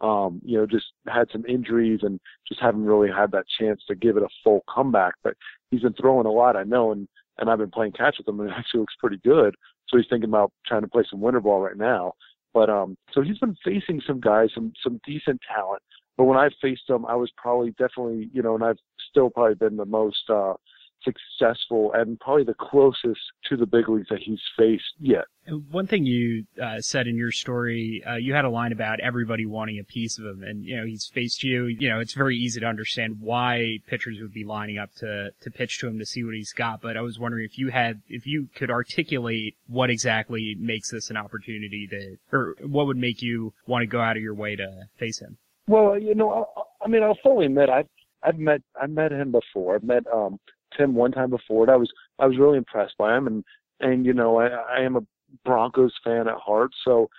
[0.00, 3.94] um, you know, just had some injuries and just haven't really had that chance to
[3.94, 5.14] give it a full comeback.
[5.24, 5.34] But
[5.70, 8.40] he's been throwing a lot, I know, and and I've been playing catch with him,
[8.40, 9.54] and it actually looks pretty good.
[9.88, 12.12] So he's thinking about trying to play some winter ball right now.
[12.52, 15.82] But um, so he's been facing some guys, some some decent talent.
[16.16, 18.78] But when I faced him, I was probably definitely, you know, and I've
[19.10, 20.54] still probably been the most uh,
[21.02, 25.24] successful and probably the closest to the big leagues that he's faced yet.
[25.70, 29.46] One thing you uh, said in your story, uh, you had a line about everybody
[29.46, 31.66] wanting a piece of him, and you know he's faced you.
[31.66, 35.50] You know it's very easy to understand why pitchers would be lining up to to
[35.50, 36.80] pitch to him to see what he's got.
[36.80, 41.10] But I was wondering if you had, if you could articulate what exactly makes this
[41.10, 44.56] an opportunity that, or what would make you want to go out of your way
[44.56, 45.38] to face him.
[45.68, 47.88] Well, you know, I, I mean, I'll fully admit I've
[48.22, 49.76] I've met I've met him before.
[49.76, 50.40] I've met um
[50.76, 53.44] Tim one time before, and I was I was really impressed by him, and
[53.80, 55.02] and you know I I am a
[55.44, 57.10] Broncos fan at heart, so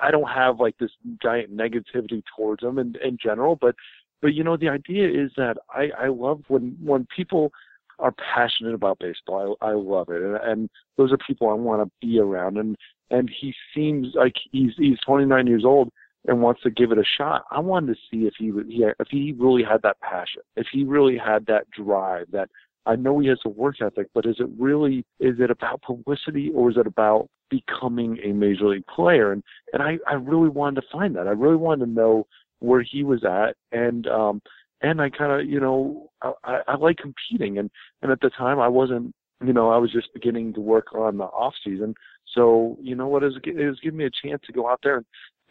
[0.00, 0.90] I don't have like this
[1.22, 3.74] giant negativity towards him in in general, but
[4.20, 7.52] but you know the idea is that I I love when when people
[7.98, 9.56] are passionate about baseball.
[9.60, 12.76] I I love it, and, and those are people I want to be around, and
[13.10, 15.90] and he seems like he's he's 29 years old
[16.26, 17.44] and wants to give it a shot.
[17.50, 18.52] I wanted to see if he
[18.98, 22.48] if he really had that passion, if he really had that drive, that
[22.86, 26.50] I know he has a work ethic, but is it really is it about publicity
[26.54, 29.32] or is it about becoming a major league player?
[29.32, 31.28] And and I I really wanted to find that.
[31.28, 32.26] I really wanted to know
[32.60, 34.42] where he was at, and um
[34.80, 37.70] and I kind of you know I, I like competing, and
[38.02, 39.14] and at the time I wasn't
[39.44, 41.94] you know I was just beginning to work on the off season.
[42.34, 44.96] So you know what is it was giving me a chance to go out there
[44.96, 45.06] and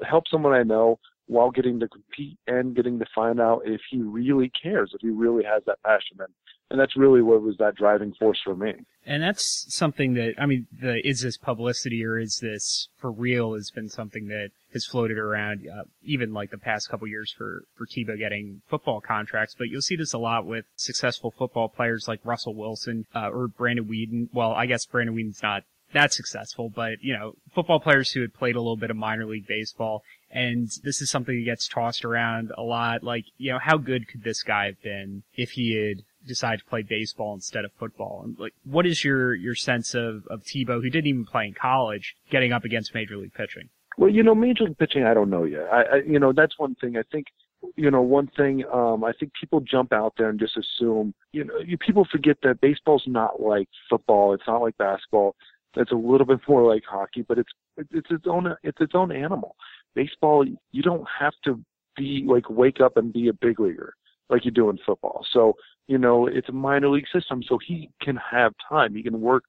[0.08, 4.02] help someone I know while getting to compete and getting to find out if he
[4.02, 6.18] really cares, if he really has that passion.
[6.20, 6.28] And,
[6.72, 8.74] and that's really what was that driving force for me.
[9.06, 13.56] And that's something that, I mean, the, is this publicity or is this for real
[13.56, 17.64] has been something that has floated around, uh, even like the past couple years for,
[17.76, 19.56] for Tebow getting football contracts.
[19.58, 23.48] But you'll see this a lot with successful football players like Russell Wilson, uh, or
[23.48, 24.30] Brandon Weeden.
[24.32, 25.64] Well, I guess Brandon Weeden's not
[25.94, 29.26] that successful, but you know, football players who had played a little bit of minor
[29.26, 30.04] league baseball
[30.34, 33.04] and this is something that gets tossed around a lot.
[33.04, 36.66] Like, you know, how good could this guy have been if he had decided to
[36.66, 38.22] play baseball instead of football?
[38.24, 41.54] And like, what is your, your sense of, of Tebow, who didn't even play in
[41.54, 43.70] college, getting up against major league pitching?
[43.98, 45.68] Well, you know, major league pitching, I don't know yet.
[45.72, 47.28] I, I you know, that's one thing I think,
[47.76, 51.44] you know, one thing, um, I think people jump out there and just assume, you
[51.44, 54.34] know, you, people forget that baseball's not like football.
[54.34, 55.36] It's not like basketball.
[55.76, 59.12] It's a little bit more like hockey, but it's, it's its own, it's its own
[59.12, 59.56] animal
[59.96, 61.62] baseball, you don't have to
[61.96, 63.96] be like wake up and be a big leaguer
[64.30, 65.26] like you do in football.
[65.32, 65.54] So,
[65.92, 68.96] you know, it's a minor league system, so he can have time.
[68.96, 69.44] He can work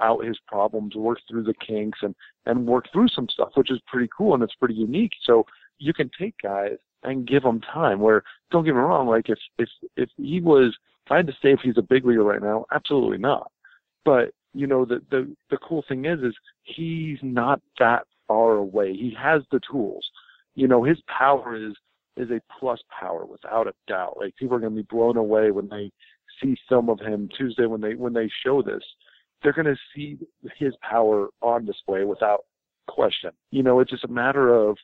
[0.00, 2.14] out his problems, work through the kinks and
[2.46, 5.10] and work through some stuff, which is pretty cool and it's pretty unique.
[5.24, 5.44] So
[5.78, 7.98] you can take guys and give them time.
[7.98, 8.22] Where
[8.52, 10.72] don't get me wrong, like if if if he was,
[11.04, 13.50] if I had to say if he's a big leaguer right now, absolutely not.
[14.04, 18.92] But you know the the the cool thing is is he's not that far away.
[18.92, 20.08] He has the tools.
[20.54, 21.74] You know, his power is
[22.18, 24.16] is a plus power without a doubt.
[24.18, 25.90] Like people are going to be blown away when they
[26.42, 28.82] see some of him Tuesday when they when they show this.
[29.42, 30.18] They're going to see
[30.58, 32.44] his power on display without
[32.88, 33.30] question.
[33.50, 34.76] You know, it's just a matter of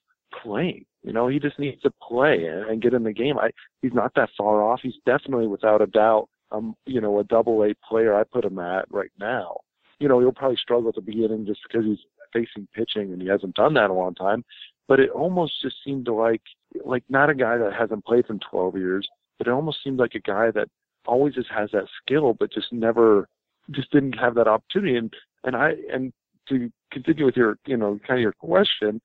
[0.42, 0.84] playing.
[1.02, 3.38] You know, he just needs to play and, and get in the game.
[3.38, 3.50] I
[3.82, 4.80] he's not that far off.
[4.82, 8.58] He's definitely without a doubt um, you know, a double A player I put him
[8.58, 9.58] at right now.
[9.98, 11.98] You know, he'll probably struggle at the beginning just because he's
[12.32, 14.44] facing pitching, and he hasn't done that in a long time.
[14.86, 16.42] But it almost just seemed like
[16.84, 19.08] like not a guy that hasn't played for 12 years,
[19.38, 20.68] but it almost seemed like a guy that
[21.06, 23.28] always just has that skill, but just never
[23.70, 24.96] just didn't have that opportunity.
[24.96, 25.12] And
[25.44, 26.12] and I and
[26.48, 29.00] to continue with your you know kind of your question,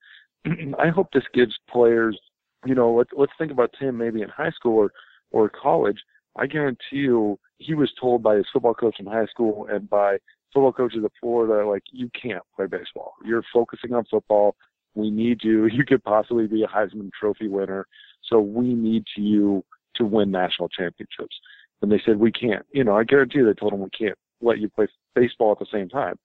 [0.79, 2.19] I hope this gives players
[2.65, 4.91] you know let's let's think about Tim maybe in high school or
[5.31, 5.99] or college.
[6.35, 10.17] I guarantee you he was told by his football coach in high school and by
[10.53, 13.13] football coaches at Florida, like, you can't play baseball.
[13.25, 14.55] You're focusing on football.
[14.95, 15.65] We need you.
[15.71, 17.87] You could possibly be a Heisman Trophy winner.
[18.23, 19.63] So we need you
[19.95, 21.35] to win national championships.
[21.81, 22.65] And they said, we can't.
[22.71, 25.67] You know, I guarantee they told him we can't let you play baseball at the
[25.71, 26.15] same time.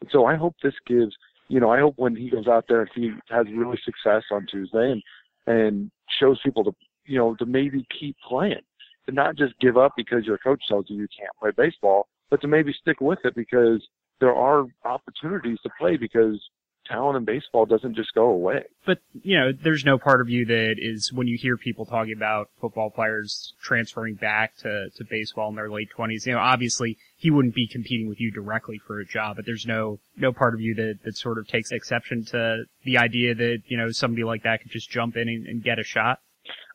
[0.00, 1.14] And so I hope this gives,
[1.48, 4.92] you know, I hope when he goes out there he has really success on Tuesday
[4.92, 5.02] and,
[5.46, 8.60] and shows people to, you know, to maybe keep playing,
[9.06, 12.40] to not just give up because your coach tells you you can't play baseball, but
[12.40, 13.86] to maybe stick with it because
[14.20, 16.40] there are opportunities to play because
[16.88, 18.64] talent in baseball doesn't just go away.
[18.84, 22.14] But, you know, there's no part of you that is when you hear people talking
[22.14, 26.96] about football players transferring back to, to baseball in their late twenties, you know, obviously
[27.16, 30.54] he wouldn't be competing with you directly for a job, but there's no, no part
[30.54, 34.24] of you that, that sort of takes exception to the idea that, you know, somebody
[34.24, 36.18] like that could just jump in and, and get a shot.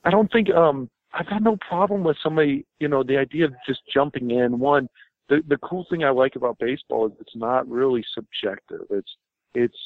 [0.03, 3.53] I don't think, um, I've got no problem with somebody, you know, the idea of
[3.67, 4.59] just jumping in.
[4.59, 4.87] One,
[5.27, 8.85] the the cool thing I like about baseball is it's not really subjective.
[8.89, 9.11] It's
[9.53, 9.77] it's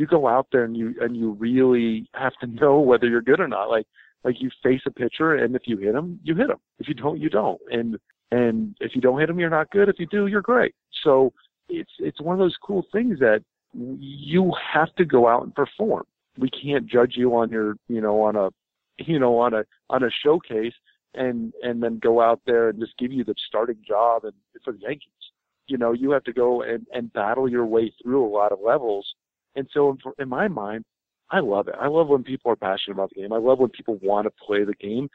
[0.00, 3.40] you go out there and you and you really have to know whether you're good
[3.40, 3.68] or not.
[3.68, 3.86] Like
[4.24, 6.58] Like you face a pitcher, and if you hit him, you hit him.
[6.78, 7.60] If you don't, you don't.
[7.70, 7.98] And
[8.32, 9.88] and if you don't hit him, you're not good.
[9.88, 10.74] If you do, you're great.
[11.04, 11.32] So
[11.68, 13.42] it's it's one of those cool things that
[13.72, 16.04] you have to go out and perform.
[16.38, 18.50] We can't judge you on your you know on a
[18.98, 20.74] you know on a on a showcase
[21.14, 24.32] and and then go out there and just give you the starting job and
[24.64, 25.10] for the Yankees.
[25.66, 28.58] You know, you have to go and and battle your way through a lot of
[28.64, 29.06] levels.
[29.56, 30.84] And so in, my mind,
[31.30, 31.74] I love it.
[31.80, 33.32] I love when people are passionate about the game.
[33.32, 35.08] I love when people want to play the game.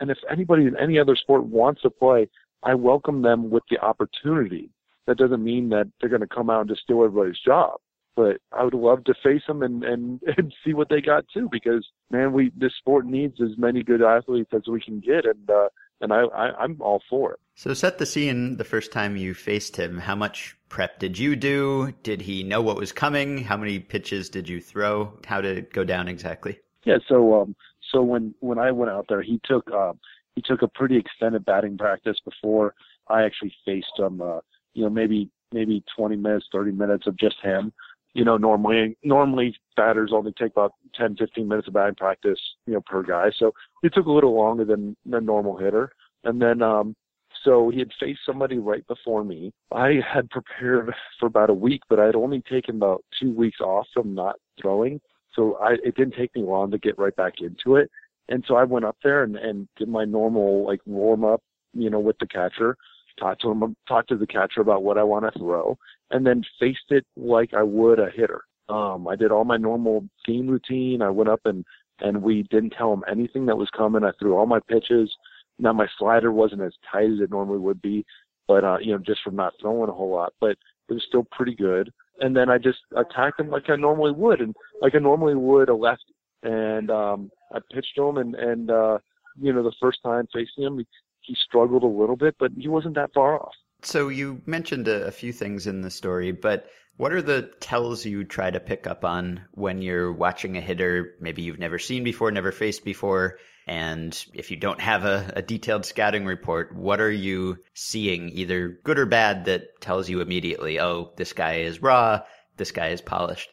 [0.00, 2.28] And if anybody in any other sport wants to play,
[2.62, 4.70] I welcome them with the opportunity.
[5.06, 7.80] That doesn't mean that they're going to come out and just steal everybody's job.
[8.16, 11.48] But I would love to face them and, and, and see what they got too,
[11.50, 15.48] because man, we this sport needs as many good athletes as we can get, and
[15.48, 15.68] uh,
[16.00, 17.40] and I, I I'm all for it.
[17.54, 18.56] So set the scene.
[18.56, 21.92] The first time you faced him, how much prep did you do?
[22.02, 23.38] Did he know what was coming?
[23.38, 25.12] How many pitches did you throw?
[25.26, 26.58] How did it go down exactly?
[26.86, 27.54] Yeah, so um,
[27.92, 29.98] so when when I went out there, he took um,
[30.34, 32.74] he took a pretty extended batting practice before
[33.08, 34.22] I actually faced him.
[34.22, 34.40] Uh,
[34.72, 37.72] you know, maybe maybe 20 minutes, 30 minutes of just him.
[38.14, 42.72] You know, normally normally batters only take about 10, 15 minutes of batting practice, you
[42.72, 43.30] know, per guy.
[43.36, 43.52] So
[43.82, 45.92] it took a little longer than a normal hitter.
[46.24, 46.96] And then um,
[47.44, 49.52] so he had faced somebody right before me.
[49.72, 53.60] I had prepared for about a week, but I had only taken about two weeks
[53.60, 55.00] off from not throwing.
[55.34, 57.90] So I, it didn't take me long to get right back into it.
[58.28, 61.88] And so I went up there and, and did my normal like warm up, you
[61.88, 62.76] know, with the catcher,
[63.18, 65.78] talked to him, talked to the catcher about what I want to throw,
[66.10, 68.42] and then faced it like I would a hitter.
[68.68, 71.02] Um, I did all my normal game routine.
[71.02, 71.64] I went up and
[72.02, 74.04] and we didn't tell him anything that was coming.
[74.04, 75.14] I threw all my pitches.
[75.60, 78.04] Now my slider wasn't as tight as it normally would be,
[78.48, 80.56] but uh, you know, just from not throwing a whole lot, but
[80.88, 81.92] it was still pretty good.
[82.18, 85.68] And then I just attacked him like I normally would, and like I normally would
[85.68, 86.14] a lefty.
[86.42, 88.98] And um, I pitched him, and and uh,
[89.40, 90.86] you know, the first time facing him, he,
[91.20, 93.54] he struggled a little bit, but he wasn't that far off.
[93.82, 98.04] So you mentioned a, a few things in the story, but what are the tells
[98.04, 102.04] you try to pick up on when you're watching a hitter maybe you've never seen
[102.04, 103.38] before, never faced before?
[103.70, 108.80] And if you don't have a, a, detailed scouting report, what are you seeing, either
[108.82, 112.22] good or bad, that tells you immediately, oh, this guy is raw,
[112.56, 113.48] this guy is polished?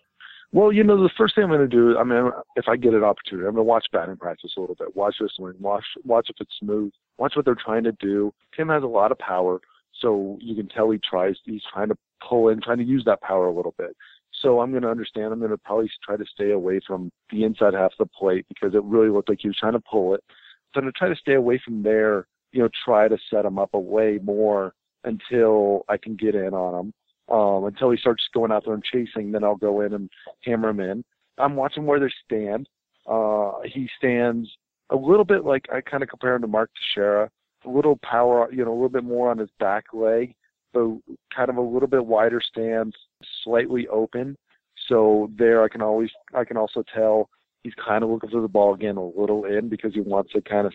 [0.51, 2.95] Well, you know, the first thing I'm going to do, I mean, if I get
[2.95, 5.85] an opportunity, I'm going to watch batting practice a little bit, watch this swing, watch
[6.03, 8.33] watch if it's smooth, watch what they're trying to do.
[8.55, 9.61] Tim has a lot of power,
[10.01, 11.97] so you can tell he tries, he's trying to
[12.27, 13.95] pull in, trying to use that power a little bit.
[14.41, 15.33] So I'm going to understand.
[15.33, 18.45] I'm going to probably try to stay away from the inside half of the plate
[18.49, 20.23] because it really looked like he was trying to pull it.
[20.73, 22.27] So I'm going to try to stay away from there.
[22.51, 24.73] You know, try to set him up away more
[25.03, 26.93] until I can get in on him.
[27.29, 30.09] Um, until he starts going out there and chasing, then I'll go in and
[30.43, 31.03] hammer him in.
[31.37, 32.69] I'm watching where they stand.
[33.05, 34.49] Uh, he stands
[34.89, 37.29] a little bit like I kind of compare him to Mark Teixeira.
[37.65, 40.35] A little power, you know, a little bit more on his back leg,
[40.73, 40.87] but
[41.35, 42.95] kind of a little bit wider stance,
[43.43, 44.35] slightly open.
[44.87, 47.29] So there, I can always, I can also tell
[47.63, 50.41] he's kind of looking for the ball again a little in because he wants to
[50.41, 50.73] kind of,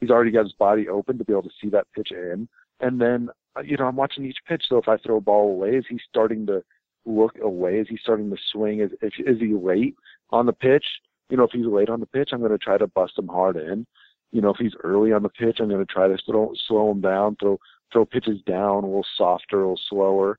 [0.00, 2.48] he's already got his body open to be able to see that pitch in.
[2.80, 4.64] And then, uh, you know, I'm watching each pitch.
[4.68, 6.62] So if I throw a ball away, is he starting to
[7.04, 7.78] look away?
[7.78, 8.80] Is he starting to swing?
[8.80, 9.94] Is, is he late
[10.30, 10.84] on the pitch?
[11.30, 13.28] You know, if he's late on the pitch, I'm going to try to bust him
[13.28, 13.86] hard in.
[14.32, 16.90] You know, if he's early on the pitch, I'm going to try to slow, slow
[16.90, 17.58] him down, throw
[17.92, 20.38] throw pitches down a little softer, a little slower.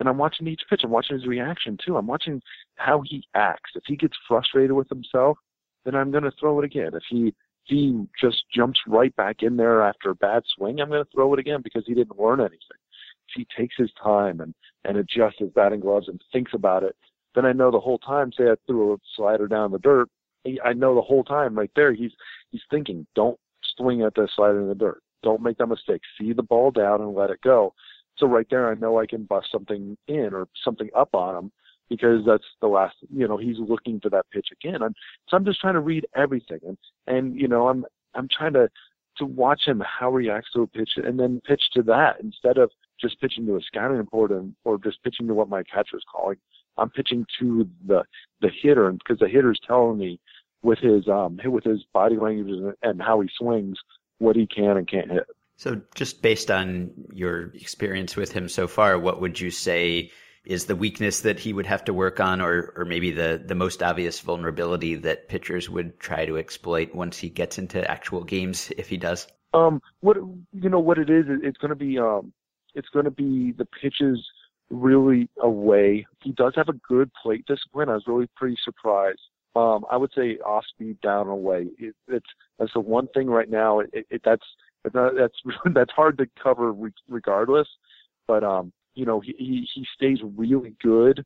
[0.00, 0.80] And I'm watching each pitch.
[0.82, 1.96] I'm watching his reaction too.
[1.96, 2.42] I'm watching
[2.76, 3.70] how he acts.
[3.76, 5.38] If he gets frustrated with himself,
[5.84, 6.90] then I'm going to throw it again.
[6.94, 7.34] If he
[7.64, 11.32] he just jumps right back in there after a bad swing, I'm going to throw
[11.34, 12.58] it again because he didn't learn anything.
[13.28, 16.96] If he takes his time and and adjusts his batting gloves and thinks about it,
[17.36, 18.32] then I know the whole time.
[18.32, 20.08] Say I threw a slider down the dirt,
[20.64, 22.12] I know the whole time right there he's
[22.50, 23.38] he's thinking, don't
[23.76, 25.02] swing at the slider in the dirt.
[25.22, 26.00] Don't make that mistake.
[26.18, 27.74] See the ball down and let it go.
[28.20, 31.52] So right there, I know I can bust something in or something up on him
[31.88, 34.82] because that's the last, you know, he's looking for that pitch again.
[34.82, 34.94] I'm,
[35.28, 38.68] so I'm just trying to read everything and, and, you know, I'm, I'm trying to,
[39.16, 42.58] to watch him how he reacts to a pitch and then pitch to that instead
[42.58, 45.96] of just pitching to a scouting report and, or just pitching to what my catcher
[45.96, 46.36] is calling.
[46.78, 48.04] I'm pitching to the,
[48.40, 50.20] the hitter because the hitter's telling me
[50.62, 53.78] with his, um, with his body language and how he swings
[54.18, 55.26] what he can and can't hit.
[55.60, 60.10] So, just based on your experience with him so far, what would you say
[60.46, 63.54] is the weakness that he would have to work on, or, or maybe the, the
[63.54, 68.72] most obvious vulnerability that pitchers would try to exploit once he gets into actual games,
[68.78, 69.28] if he does?
[69.52, 72.32] Um, what you know, what it is, it's going to be, um,
[72.74, 74.18] it's going to be the pitches
[74.70, 76.06] really away.
[76.22, 77.90] He does have a good plate discipline.
[77.90, 79.20] I was really pretty surprised
[79.56, 81.66] Um, I would say off speed, down away.
[81.78, 82.26] It, it's
[82.58, 83.80] that's the one thing right now.
[83.80, 84.46] It, it, that's
[84.84, 85.34] that's
[85.74, 86.74] that's hard to cover
[87.08, 87.68] regardless.
[88.26, 91.24] But um, you know, he, he stays really good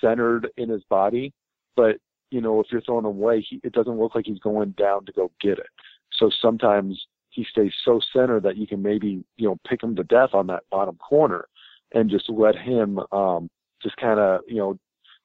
[0.00, 1.32] centered in his body.
[1.74, 1.96] But
[2.30, 5.12] you know, if you're throwing away, he, it doesn't look like he's going down to
[5.12, 5.66] go get it.
[6.12, 7.00] So sometimes
[7.30, 10.46] he stays so centered that you can maybe you know pick him to death on
[10.48, 11.46] that bottom corner,
[11.92, 13.48] and just let him um,
[13.82, 14.78] just kind of you know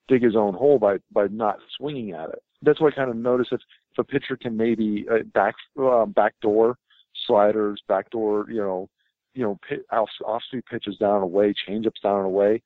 [0.08, 2.42] dig his own hole by by not swinging at it.
[2.62, 3.62] That's what I kind of notice if
[3.92, 6.78] if a pitcher can maybe uh, back uh, backdoor
[7.26, 8.90] sliders, backdoor you know
[9.34, 9.60] you know
[9.92, 12.62] off off speed pitches down and away, changeups down and away.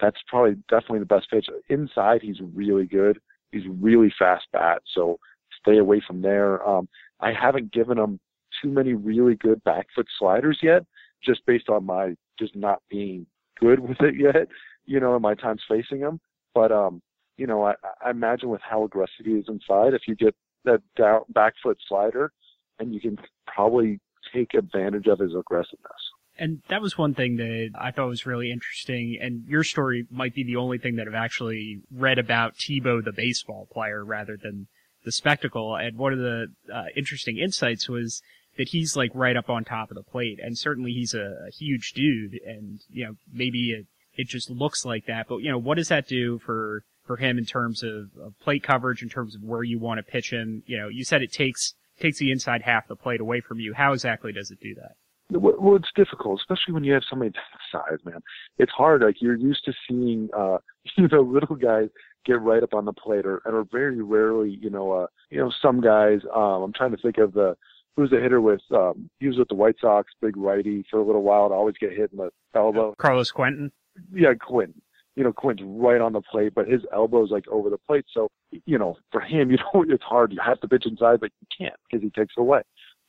[0.00, 1.46] That's probably definitely the best pitch.
[1.68, 3.18] Inside, he's really good.
[3.52, 5.18] He's really fast bat, so
[5.60, 6.66] stay away from there.
[6.68, 6.88] Um,
[7.20, 8.20] I haven't given him
[8.62, 10.84] too many really good back foot sliders yet,
[11.24, 13.26] just based on my just not being
[13.58, 14.48] good with it yet.
[14.84, 16.20] You know, in my times facing him.
[16.54, 17.02] But um,
[17.36, 20.34] you know, I, I imagine with how aggressive he is inside, if you get
[20.64, 22.32] that down back foot slider,
[22.78, 24.00] and you can probably
[24.32, 25.92] take advantage of his aggressiveness.
[26.38, 29.18] And that was one thing that I thought was really interesting.
[29.20, 33.12] And your story might be the only thing that I've actually read about Tebow, the
[33.12, 34.68] baseball player, rather than
[35.04, 35.76] the spectacle.
[35.76, 38.20] And one of the uh, interesting insights was
[38.58, 40.38] that he's like right up on top of the plate.
[40.42, 42.38] And certainly he's a, a huge dude.
[42.44, 45.28] And, you know, maybe it, it just looks like that.
[45.28, 48.62] But, you know, what does that do for, for him in terms of, of plate
[48.62, 50.64] coverage, in terms of where you want to pitch him?
[50.66, 53.74] You know, you said it takes, takes the inside half the plate away from you.
[53.74, 54.92] How exactly does it do that?
[55.28, 57.40] Well, it's difficult, especially when you have somebody that
[57.72, 58.20] size, man.
[58.58, 59.02] It's hard.
[59.02, 60.58] Like you're used to seeing, uh,
[60.96, 61.88] you know, little guys
[62.24, 65.38] get right up on the plate, or and are very rarely, you know, uh, you
[65.38, 66.20] know, some guys.
[66.34, 67.56] Um, I'm trying to think of the
[67.96, 68.60] who's the hitter with.
[68.72, 71.76] Um, he was with the White Sox, big righty for a little while, and always
[71.80, 72.94] get hit in the elbow.
[72.98, 73.72] Carlos Quentin.
[74.12, 74.80] Yeah, Quentin.
[75.16, 78.04] You know, Quentin's right on the plate, but his elbow's like over the plate.
[78.12, 78.28] So,
[78.66, 80.32] you know, for him, you know, it's hard.
[80.32, 82.62] You have to pitch inside, but you can't because he takes away.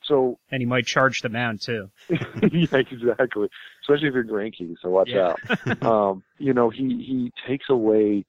[0.04, 1.90] So and he might charge the mound too.
[2.08, 3.48] yeah, exactly.
[3.82, 5.34] Especially if you're Greinke, so watch yeah.
[5.66, 5.82] out.
[5.84, 8.24] um, you know, he he takes away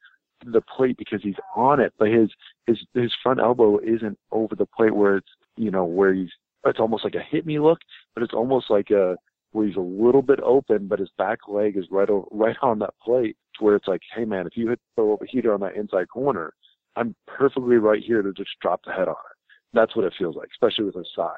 [0.45, 2.29] the plate because he's on it, but his
[2.65, 6.31] his his front elbow isn't over the plate where it's you know where he's
[6.65, 7.79] it's almost like a hit me look,
[8.13, 9.15] but it's almost like a
[9.51, 12.79] where he's a little bit open, but his back leg is right over, right on
[12.79, 15.75] that plate, where it's like, hey man, if you hit throw a heater on that
[15.75, 16.53] inside corner,
[16.95, 19.37] I'm perfectly right here to just drop the head on it.
[19.73, 21.35] That's what it feels like, especially with his size.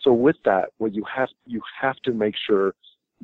[0.00, 2.74] So with that, what you have you have to make sure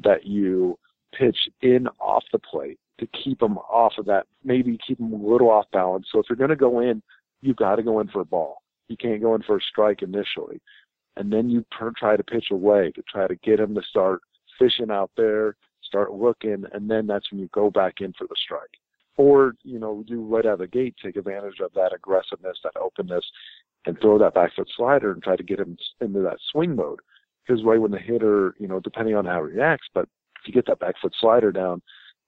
[0.02, 0.78] that you
[1.16, 5.16] pitch in off the plate to keep them off of that, maybe keep them a
[5.16, 6.06] little off balance.
[6.12, 7.02] So if you're going to go in,
[7.42, 8.62] you've got to go in for a ball.
[8.88, 10.60] You can't go in for a strike initially.
[11.16, 14.20] And then you per- try to pitch away to try to get him to start
[14.58, 15.56] fishing out there,
[15.94, 18.78] start looking, and then that's when you go back in for the strike.
[19.16, 22.76] Or, you know, do right out of the gate, take advantage of that aggressiveness, that
[22.80, 23.24] openness,
[23.86, 26.98] and throw that back foot slider and try to get him into that swing mode.
[27.46, 30.08] Because right when the hitter, you know, depending on how he reacts, but
[30.40, 31.80] if you get that back foot slider down,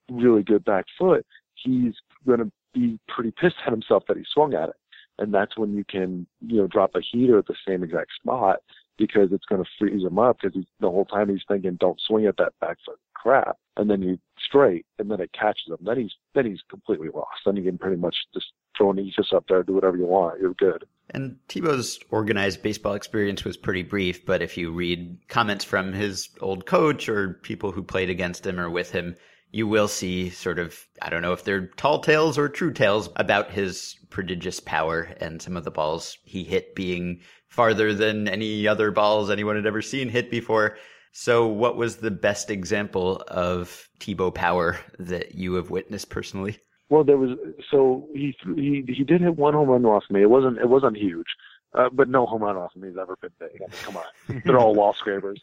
[0.08, 1.94] really good back foot, he's
[2.24, 4.76] going to be pretty pissed at himself that he swung at it.
[5.18, 8.58] And that's when you can, you know, drop a heater at the same exact spot
[8.96, 12.26] because it's going to freeze him up because the whole time he's thinking, don't swing
[12.26, 13.56] at that back foot crap.
[13.76, 15.78] And then you straight and then it catches him.
[15.82, 17.40] Then he's, then he's completely lost.
[17.44, 18.46] Then you can pretty much just
[18.76, 20.40] throw an Aegis up there, do whatever you want.
[20.40, 20.86] You're good.
[21.10, 26.28] And Tebow's organized baseball experience was pretty brief, but if you read comments from his
[26.40, 29.16] old coach or people who played against him or with him,
[29.50, 33.08] you will see sort of, I don't know if they're tall tales or true tales
[33.16, 38.66] about his prodigious power and some of the balls he hit being farther than any
[38.66, 40.76] other balls anyone had ever seen hit before.
[41.18, 46.58] So what was the best example of Tebow power that you have witnessed personally?
[46.90, 47.38] Well, there was
[47.70, 50.20] so he he he did hit one home run off me.
[50.20, 51.26] It wasn't it wasn't huge,
[51.72, 53.48] uh, but no home run off me has ever been big.
[53.56, 55.40] I mean, come on, they're all wall scrapers.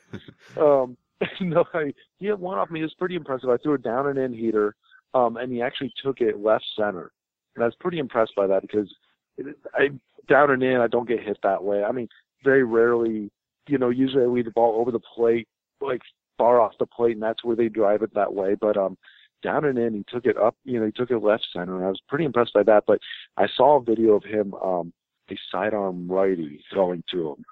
[0.58, 0.96] Um,
[1.42, 2.82] no, I, he hit one off me.
[2.82, 3.50] It was pretty impressive.
[3.50, 4.76] I threw it down and in heater,
[5.16, 7.12] um, and he actually took it left center,
[7.56, 8.94] and I was pretty impressed by that because
[9.40, 9.90] it, I
[10.30, 11.84] down and in I don't get hit that way.
[11.84, 12.10] I mean,
[12.44, 13.32] very rarely,
[13.68, 15.48] you know, usually I lead the ball over the plate,
[15.86, 16.02] like
[16.38, 18.56] far off the plate, and that's where they drive it that way.
[18.60, 18.98] But um,
[19.44, 19.94] down and in.
[19.94, 22.26] He took it up, you know, he took it left center, and I was pretty
[22.26, 22.86] impressed by that.
[22.88, 23.00] But
[23.38, 24.94] I saw a video of him, um,
[25.30, 27.46] a sidearm righty throwing to him,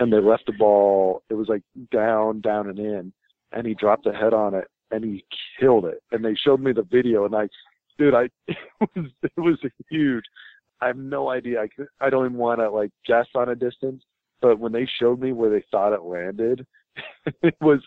[0.00, 1.22] and they left the ball.
[1.30, 1.62] It was like
[1.92, 3.12] down, down and in,
[3.52, 5.24] and he dropped the head on it, and he
[5.60, 6.02] killed it.
[6.10, 7.48] And they showed me the video, and I,
[7.98, 9.58] dude, I it was it was
[9.90, 10.24] huge.
[10.80, 11.62] I have no idea.
[11.62, 14.02] I could, I don't even want to like guess on a distance,
[14.40, 16.66] but when they showed me where they thought it landed,
[17.42, 17.80] it was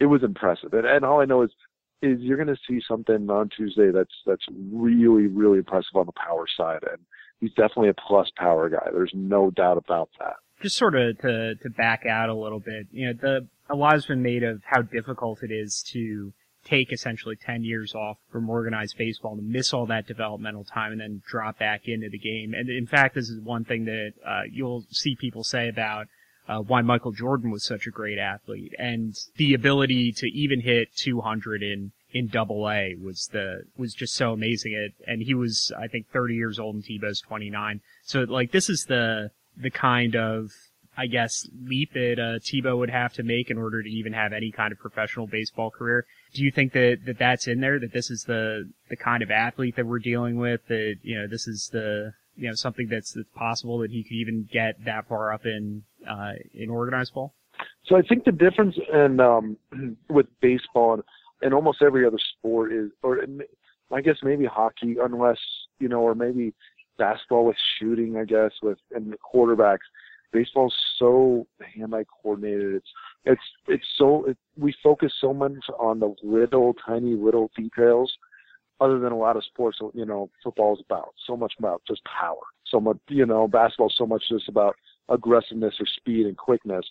[0.00, 0.72] it was impressive.
[0.72, 1.50] And, and all I know is
[2.02, 6.12] is you're going to see something on Tuesday that's that's really really impressive on the
[6.12, 7.00] power side, and
[7.40, 8.88] he's definitely a plus power guy.
[8.92, 10.36] There's no doubt about that.
[10.62, 13.94] Just sort of to to back out a little bit, you know, the a lot
[13.94, 16.32] has been made of how difficult it is to
[16.64, 21.00] take essentially 10 years off from organized baseball to miss all that developmental time and
[21.00, 22.54] then drop back into the game.
[22.54, 26.06] And in fact, this is one thing that uh, you'll see people say about
[26.48, 28.74] uh, why Michael Jordan was such a great athlete.
[28.78, 34.14] And the ability to even hit 200 in in double A was the was just
[34.14, 34.72] so amazing.
[34.72, 38.70] It and he was I think 30 years old and Tebow's 29 so like this
[38.70, 40.50] is the the kind of
[40.96, 44.32] I guess leap that uh, Tebow would have to make in order to even have
[44.32, 46.06] any kind of professional baseball career.
[46.32, 49.30] Do you think that, that that's in there that this is the the kind of
[49.30, 53.12] athlete that we're dealing with that you know this is the you know something that's,
[53.12, 57.34] that's possible that he could even get that far up in uh, in organized ball
[57.86, 59.56] so I think the difference in um,
[60.08, 61.02] with baseball and
[61.42, 63.20] in almost every other sport is, or
[63.92, 65.38] I guess maybe hockey, unless
[65.78, 66.54] you know, or maybe
[66.98, 68.16] basketball with shooting.
[68.16, 69.86] I guess with and the quarterbacks.
[70.32, 71.46] Baseball's so
[71.76, 72.74] hand-eye coordinated.
[72.74, 72.88] It's
[73.24, 78.12] it's it's so it, we focus so much on the little tiny little details.
[78.80, 82.02] Other than a lot of sports, you know, football is about so much about just
[82.04, 82.40] power.
[82.66, 84.74] So much, you know, basketball so much just about
[85.08, 86.84] aggressiveness or speed and quickness.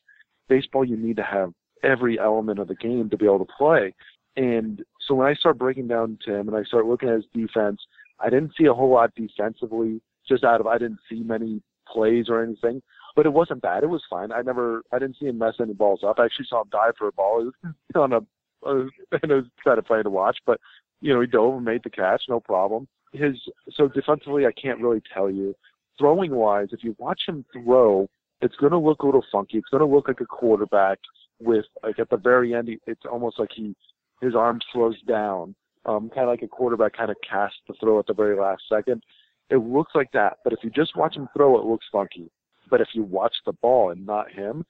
[0.49, 1.53] Baseball, you need to have
[1.83, 3.93] every element of the game to be able to play.
[4.35, 7.81] And so when I start breaking down Tim and I start looking at his defense,
[8.19, 10.01] I didn't see a whole lot defensively.
[10.27, 12.81] Just out of I didn't see many plays or anything,
[13.15, 13.83] but it wasn't bad.
[13.83, 14.31] It was fine.
[14.31, 16.17] I never I didn't see him mess any balls up.
[16.17, 17.51] I actually saw him dive for a ball.
[17.95, 18.19] On a,
[18.65, 20.59] a it was kind of funny to watch, but
[21.01, 22.87] you know he dove and made the catch, no problem.
[23.11, 23.35] His
[23.73, 25.53] so defensively, I can't really tell you.
[25.97, 28.07] Throwing wise, if you watch him throw,
[28.41, 29.57] it's going to look a little funky.
[29.57, 30.99] It's going to look like a quarterback
[31.39, 33.75] with like at the very end, it's almost like he
[34.21, 35.53] his arm slows down,
[35.85, 38.63] um, kind of like a quarterback kind of casts the throw at the very last
[38.71, 39.03] second.
[39.49, 42.31] It looks like that, but if you just watch him throw, it looks funky.
[42.69, 44.65] But if you watch the ball and not him,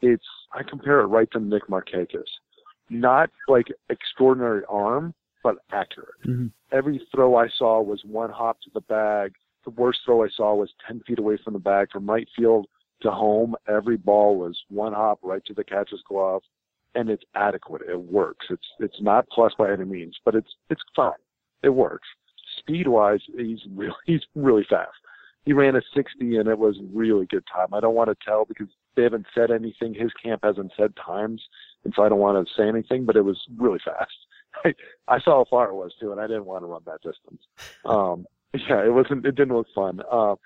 [0.00, 2.24] it's I compare it right to Nick Markakis.
[2.90, 6.08] Not like extraordinary arm, but accurate.
[6.26, 6.46] Mm-hmm.
[6.72, 9.34] Every throw I saw was one hop to the bag.
[9.64, 12.66] The worst throw I saw was 10 feet away from the bag from right field
[13.02, 13.54] to home.
[13.68, 16.42] Every ball was one hop right to the catcher's glove
[16.94, 17.82] and it's adequate.
[17.88, 18.46] It works.
[18.50, 21.12] It's it's not plus by any means, but it's it's fine.
[21.62, 22.08] It works.
[22.58, 24.92] Speed wise, he's really he's really fast.
[25.44, 27.74] He ran a 60 and it was really good time.
[27.74, 29.92] I don't want to tell because they haven't said anything.
[29.92, 31.42] His camp hasn't said times,
[31.84, 33.04] and so I don't want to say anything.
[33.04, 34.12] But it was really fast.
[34.64, 34.74] I,
[35.08, 37.42] I saw how far it was too, and I didn't want to run that distance.
[37.84, 38.26] Um,
[38.68, 39.26] yeah, it wasn't.
[39.26, 40.00] It didn't look fun.
[40.10, 40.36] Uh,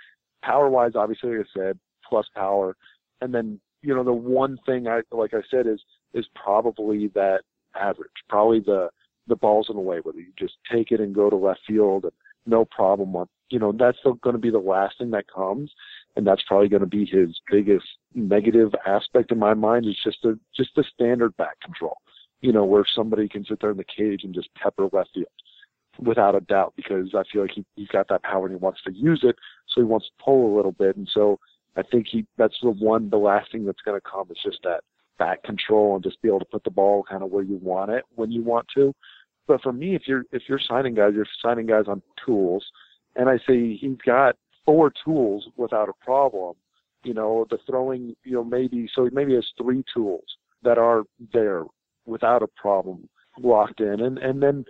[0.43, 1.79] power wise, obviously, like I said,
[2.09, 2.75] plus power,
[3.21, 5.81] and then you know the one thing I like I said is
[6.15, 7.41] is probably that
[7.79, 8.89] average, probably the
[9.27, 12.05] the balls in the way, whether you just take it and go to left field
[12.05, 12.13] and
[12.47, 13.15] no problem.
[13.15, 15.71] On, you know, that's going to be the last thing that comes,
[16.17, 19.85] and that's probably going to be his biggest negative aspect in my mind.
[19.85, 21.99] Is just a just the standard back control.
[22.41, 25.27] You know, where somebody can sit there in the cage and just pepper left field
[25.99, 28.81] without a doubt because I feel like he, he's got that power and he wants
[28.87, 29.37] to use it,
[29.69, 31.39] so he wants to pull a little bit, and so
[31.77, 34.59] I think he that's the one the last thing that's going to come is just
[34.65, 34.81] that
[35.19, 37.91] back control and just be able to put the ball kind of where you want
[37.91, 38.95] it when you want to.
[39.47, 42.65] But for me, if you're if you're signing guys, you're signing guys on tools,
[43.17, 46.55] and I say he's got four tools without a problem.
[47.05, 50.25] You know, the throwing, you know, maybe so maybe has three tools
[50.63, 51.65] that are there
[52.07, 53.09] without a problem
[53.41, 54.65] locked in, and and then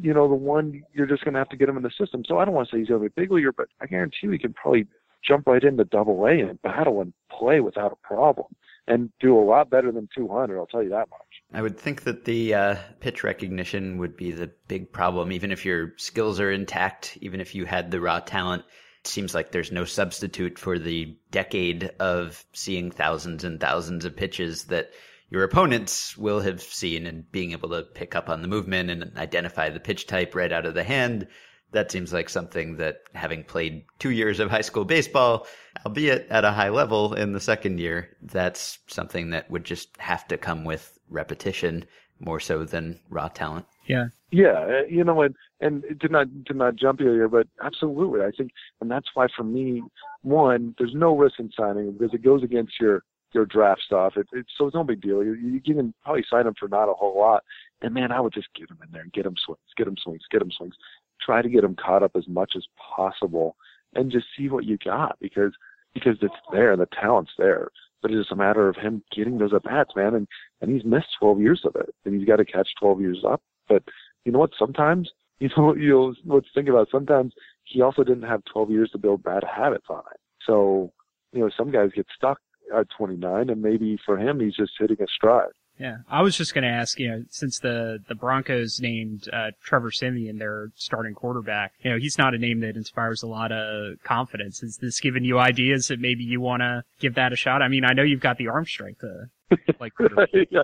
[0.00, 2.24] you know the one you're just going to have to get him in the system.
[2.26, 3.86] So I don't want to say he's going to be a big leaguer, but I
[3.86, 4.86] guarantee you he can probably
[5.26, 8.46] jump right into Double A and battle and play without a problem
[8.86, 10.58] and do a lot better than 200.
[10.58, 11.20] I'll tell you that much.
[11.52, 15.64] I would think that the uh, pitch recognition would be the big problem, even if
[15.64, 18.64] your skills are intact, even if you had the raw talent.
[19.04, 24.16] It seems like there's no substitute for the decade of seeing thousands and thousands of
[24.16, 24.90] pitches that
[25.30, 29.16] your opponents will have seen and being able to pick up on the movement and
[29.16, 31.28] identify the pitch type right out of the hand
[31.72, 35.46] that seems like something that having played two years of high school baseball,
[35.84, 40.26] albeit at a high level in the second year, that's something that would just have
[40.28, 41.84] to come with repetition
[42.20, 43.66] more so than raw talent.
[43.86, 44.08] Yeah.
[44.30, 48.20] Yeah, uh, you know, and and to not did not jump you here, but absolutely,
[48.20, 49.82] I think, and that's why for me,
[50.20, 54.14] one, there's no risk in signing because it goes against your your draft stuff.
[54.16, 55.22] It, it's so it's no big deal.
[55.22, 57.44] You, you can probably sign him for not a whole lot,
[57.82, 59.96] and man, I would just get him in there and get him swings, get him
[60.02, 60.74] swings, get him swings
[61.20, 62.64] try to get them caught up as much as
[62.96, 63.56] possible
[63.94, 65.52] and just see what you got because
[65.94, 67.68] because it's there, the talent's there.
[68.00, 70.28] But it's just a matter of him getting those at bats, man, and
[70.60, 73.42] and he's missed 12 years of it, and he's got to catch 12 years up.
[73.68, 73.82] But
[74.24, 74.50] you know what?
[74.58, 75.10] Sometimes
[75.40, 76.82] you know, you know, let's think about.
[76.82, 76.88] It.
[76.90, 77.32] Sometimes
[77.64, 80.20] he also didn't have 12 years to build bad habits on it.
[80.44, 80.92] So,
[81.32, 82.40] you know, some guys get stuck
[82.74, 85.52] at 29, and maybe for him, he's just hitting a stride.
[85.78, 89.52] Yeah, I was just going to ask, you know, since the the Broncos named uh,
[89.62, 93.52] Trevor Siemian their starting quarterback, you know, he's not a name that inspires a lot
[93.52, 94.62] of confidence.
[94.62, 97.62] Is this giving you ideas that maybe you want to give that a shot?
[97.62, 99.30] I mean, I know you've got the arm strength to
[99.78, 99.92] like.
[100.50, 100.62] yeah.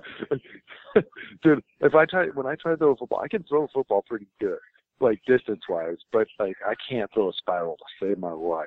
[1.43, 3.69] Dude, if I try when I try to throw a football, I can throw a
[3.69, 4.59] football pretty good,
[5.01, 8.67] like distance wise, but like I can't throw a spiral to save my life.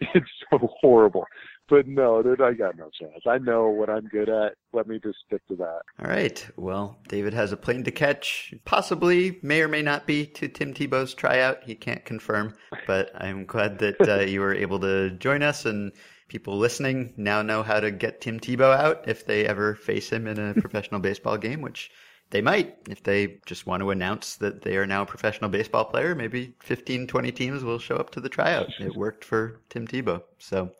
[0.14, 1.24] It's so horrible.
[1.68, 3.22] But no, dude, I got no chance.
[3.26, 4.54] I know what I'm good at.
[4.74, 5.80] Let me just stick to that.
[5.98, 6.46] All right.
[6.56, 8.52] Well, David has a plane to catch.
[8.66, 11.64] Possibly, may or may not be to Tim Tebow's tryout.
[11.64, 12.54] He can't confirm,
[12.86, 15.92] but I'm glad that uh, you were able to join us and
[16.28, 20.26] people listening now know how to get Tim Tebow out if they ever face him
[20.26, 21.90] in a professional baseball game, which
[22.30, 25.84] they might if they just want to announce that they are now a professional baseball
[25.84, 26.14] player.
[26.14, 28.68] Maybe 15, 20 teams will show up to the tryout.
[28.80, 30.22] It worked for Tim Tebow.
[30.38, 30.70] So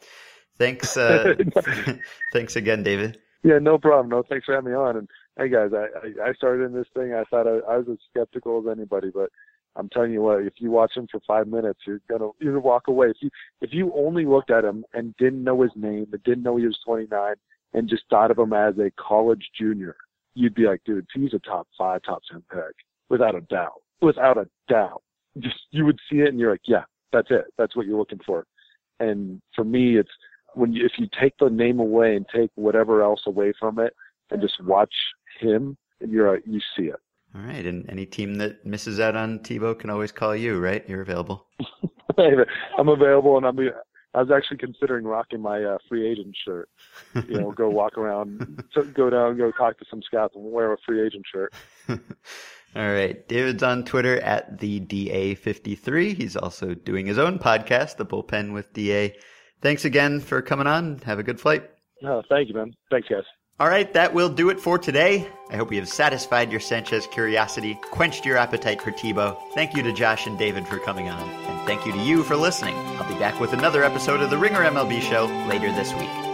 [0.58, 0.96] thanks.
[0.96, 1.34] Uh,
[2.32, 3.18] thanks again, David.
[3.42, 4.08] Yeah, no problem.
[4.08, 4.96] No, thanks for having me on.
[4.96, 7.12] And hey, guys, I, I started in this thing.
[7.12, 9.30] I thought I, I was as skeptical as anybody, but
[9.76, 12.64] I'm telling you what, if you watch him for five minutes, you're gonna you're gonna
[12.64, 13.08] walk away.
[13.08, 13.30] If you
[13.60, 16.66] if you only looked at him and didn't know his name, and didn't know he
[16.66, 17.34] was 29,
[17.74, 19.96] and just thought of him as a college junior,
[20.34, 22.74] you'd be like, dude, he's a top five, top ten pick,
[23.08, 25.02] without a doubt, without a doubt.
[25.38, 27.46] Just you would see it, and you're like, yeah, that's it.
[27.58, 28.46] That's what you're looking for.
[29.00, 30.10] And for me, it's
[30.54, 33.94] when you, if you take the name away and take whatever else away from it,
[34.30, 34.94] and just watch
[35.40, 37.00] him, and you're you see it.
[37.34, 40.88] All right, and any team that misses out on Tebow can always call you, right?
[40.88, 41.46] You're available.
[42.78, 43.58] I'm available, and I'm.
[44.14, 46.68] I was actually considering rocking my uh, free agent shirt.
[47.28, 50.76] You know, go walk around, go down, go talk to some scouts, and wear a
[50.86, 51.52] free agent shirt.
[51.88, 53.26] All right.
[53.28, 56.16] David's on Twitter at the DA53.
[56.16, 59.16] He's also doing his own podcast, The Bullpen with DA.
[59.60, 60.98] Thanks again for coming on.
[60.98, 61.70] Have a good flight.
[62.02, 62.72] No, thank you, man.
[62.90, 63.22] Thanks, guys.
[63.60, 65.28] All right, that will do it for today.
[65.48, 69.38] I hope we have satisfied your Sanchez curiosity, quenched your appetite for Tebow.
[69.54, 72.34] Thank you to Josh and David for coming on, and thank you to you for
[72.34, 72.74] listening.
[72.98, 76.33] I'll be back with another episode of the Ringer MLB Show later this week.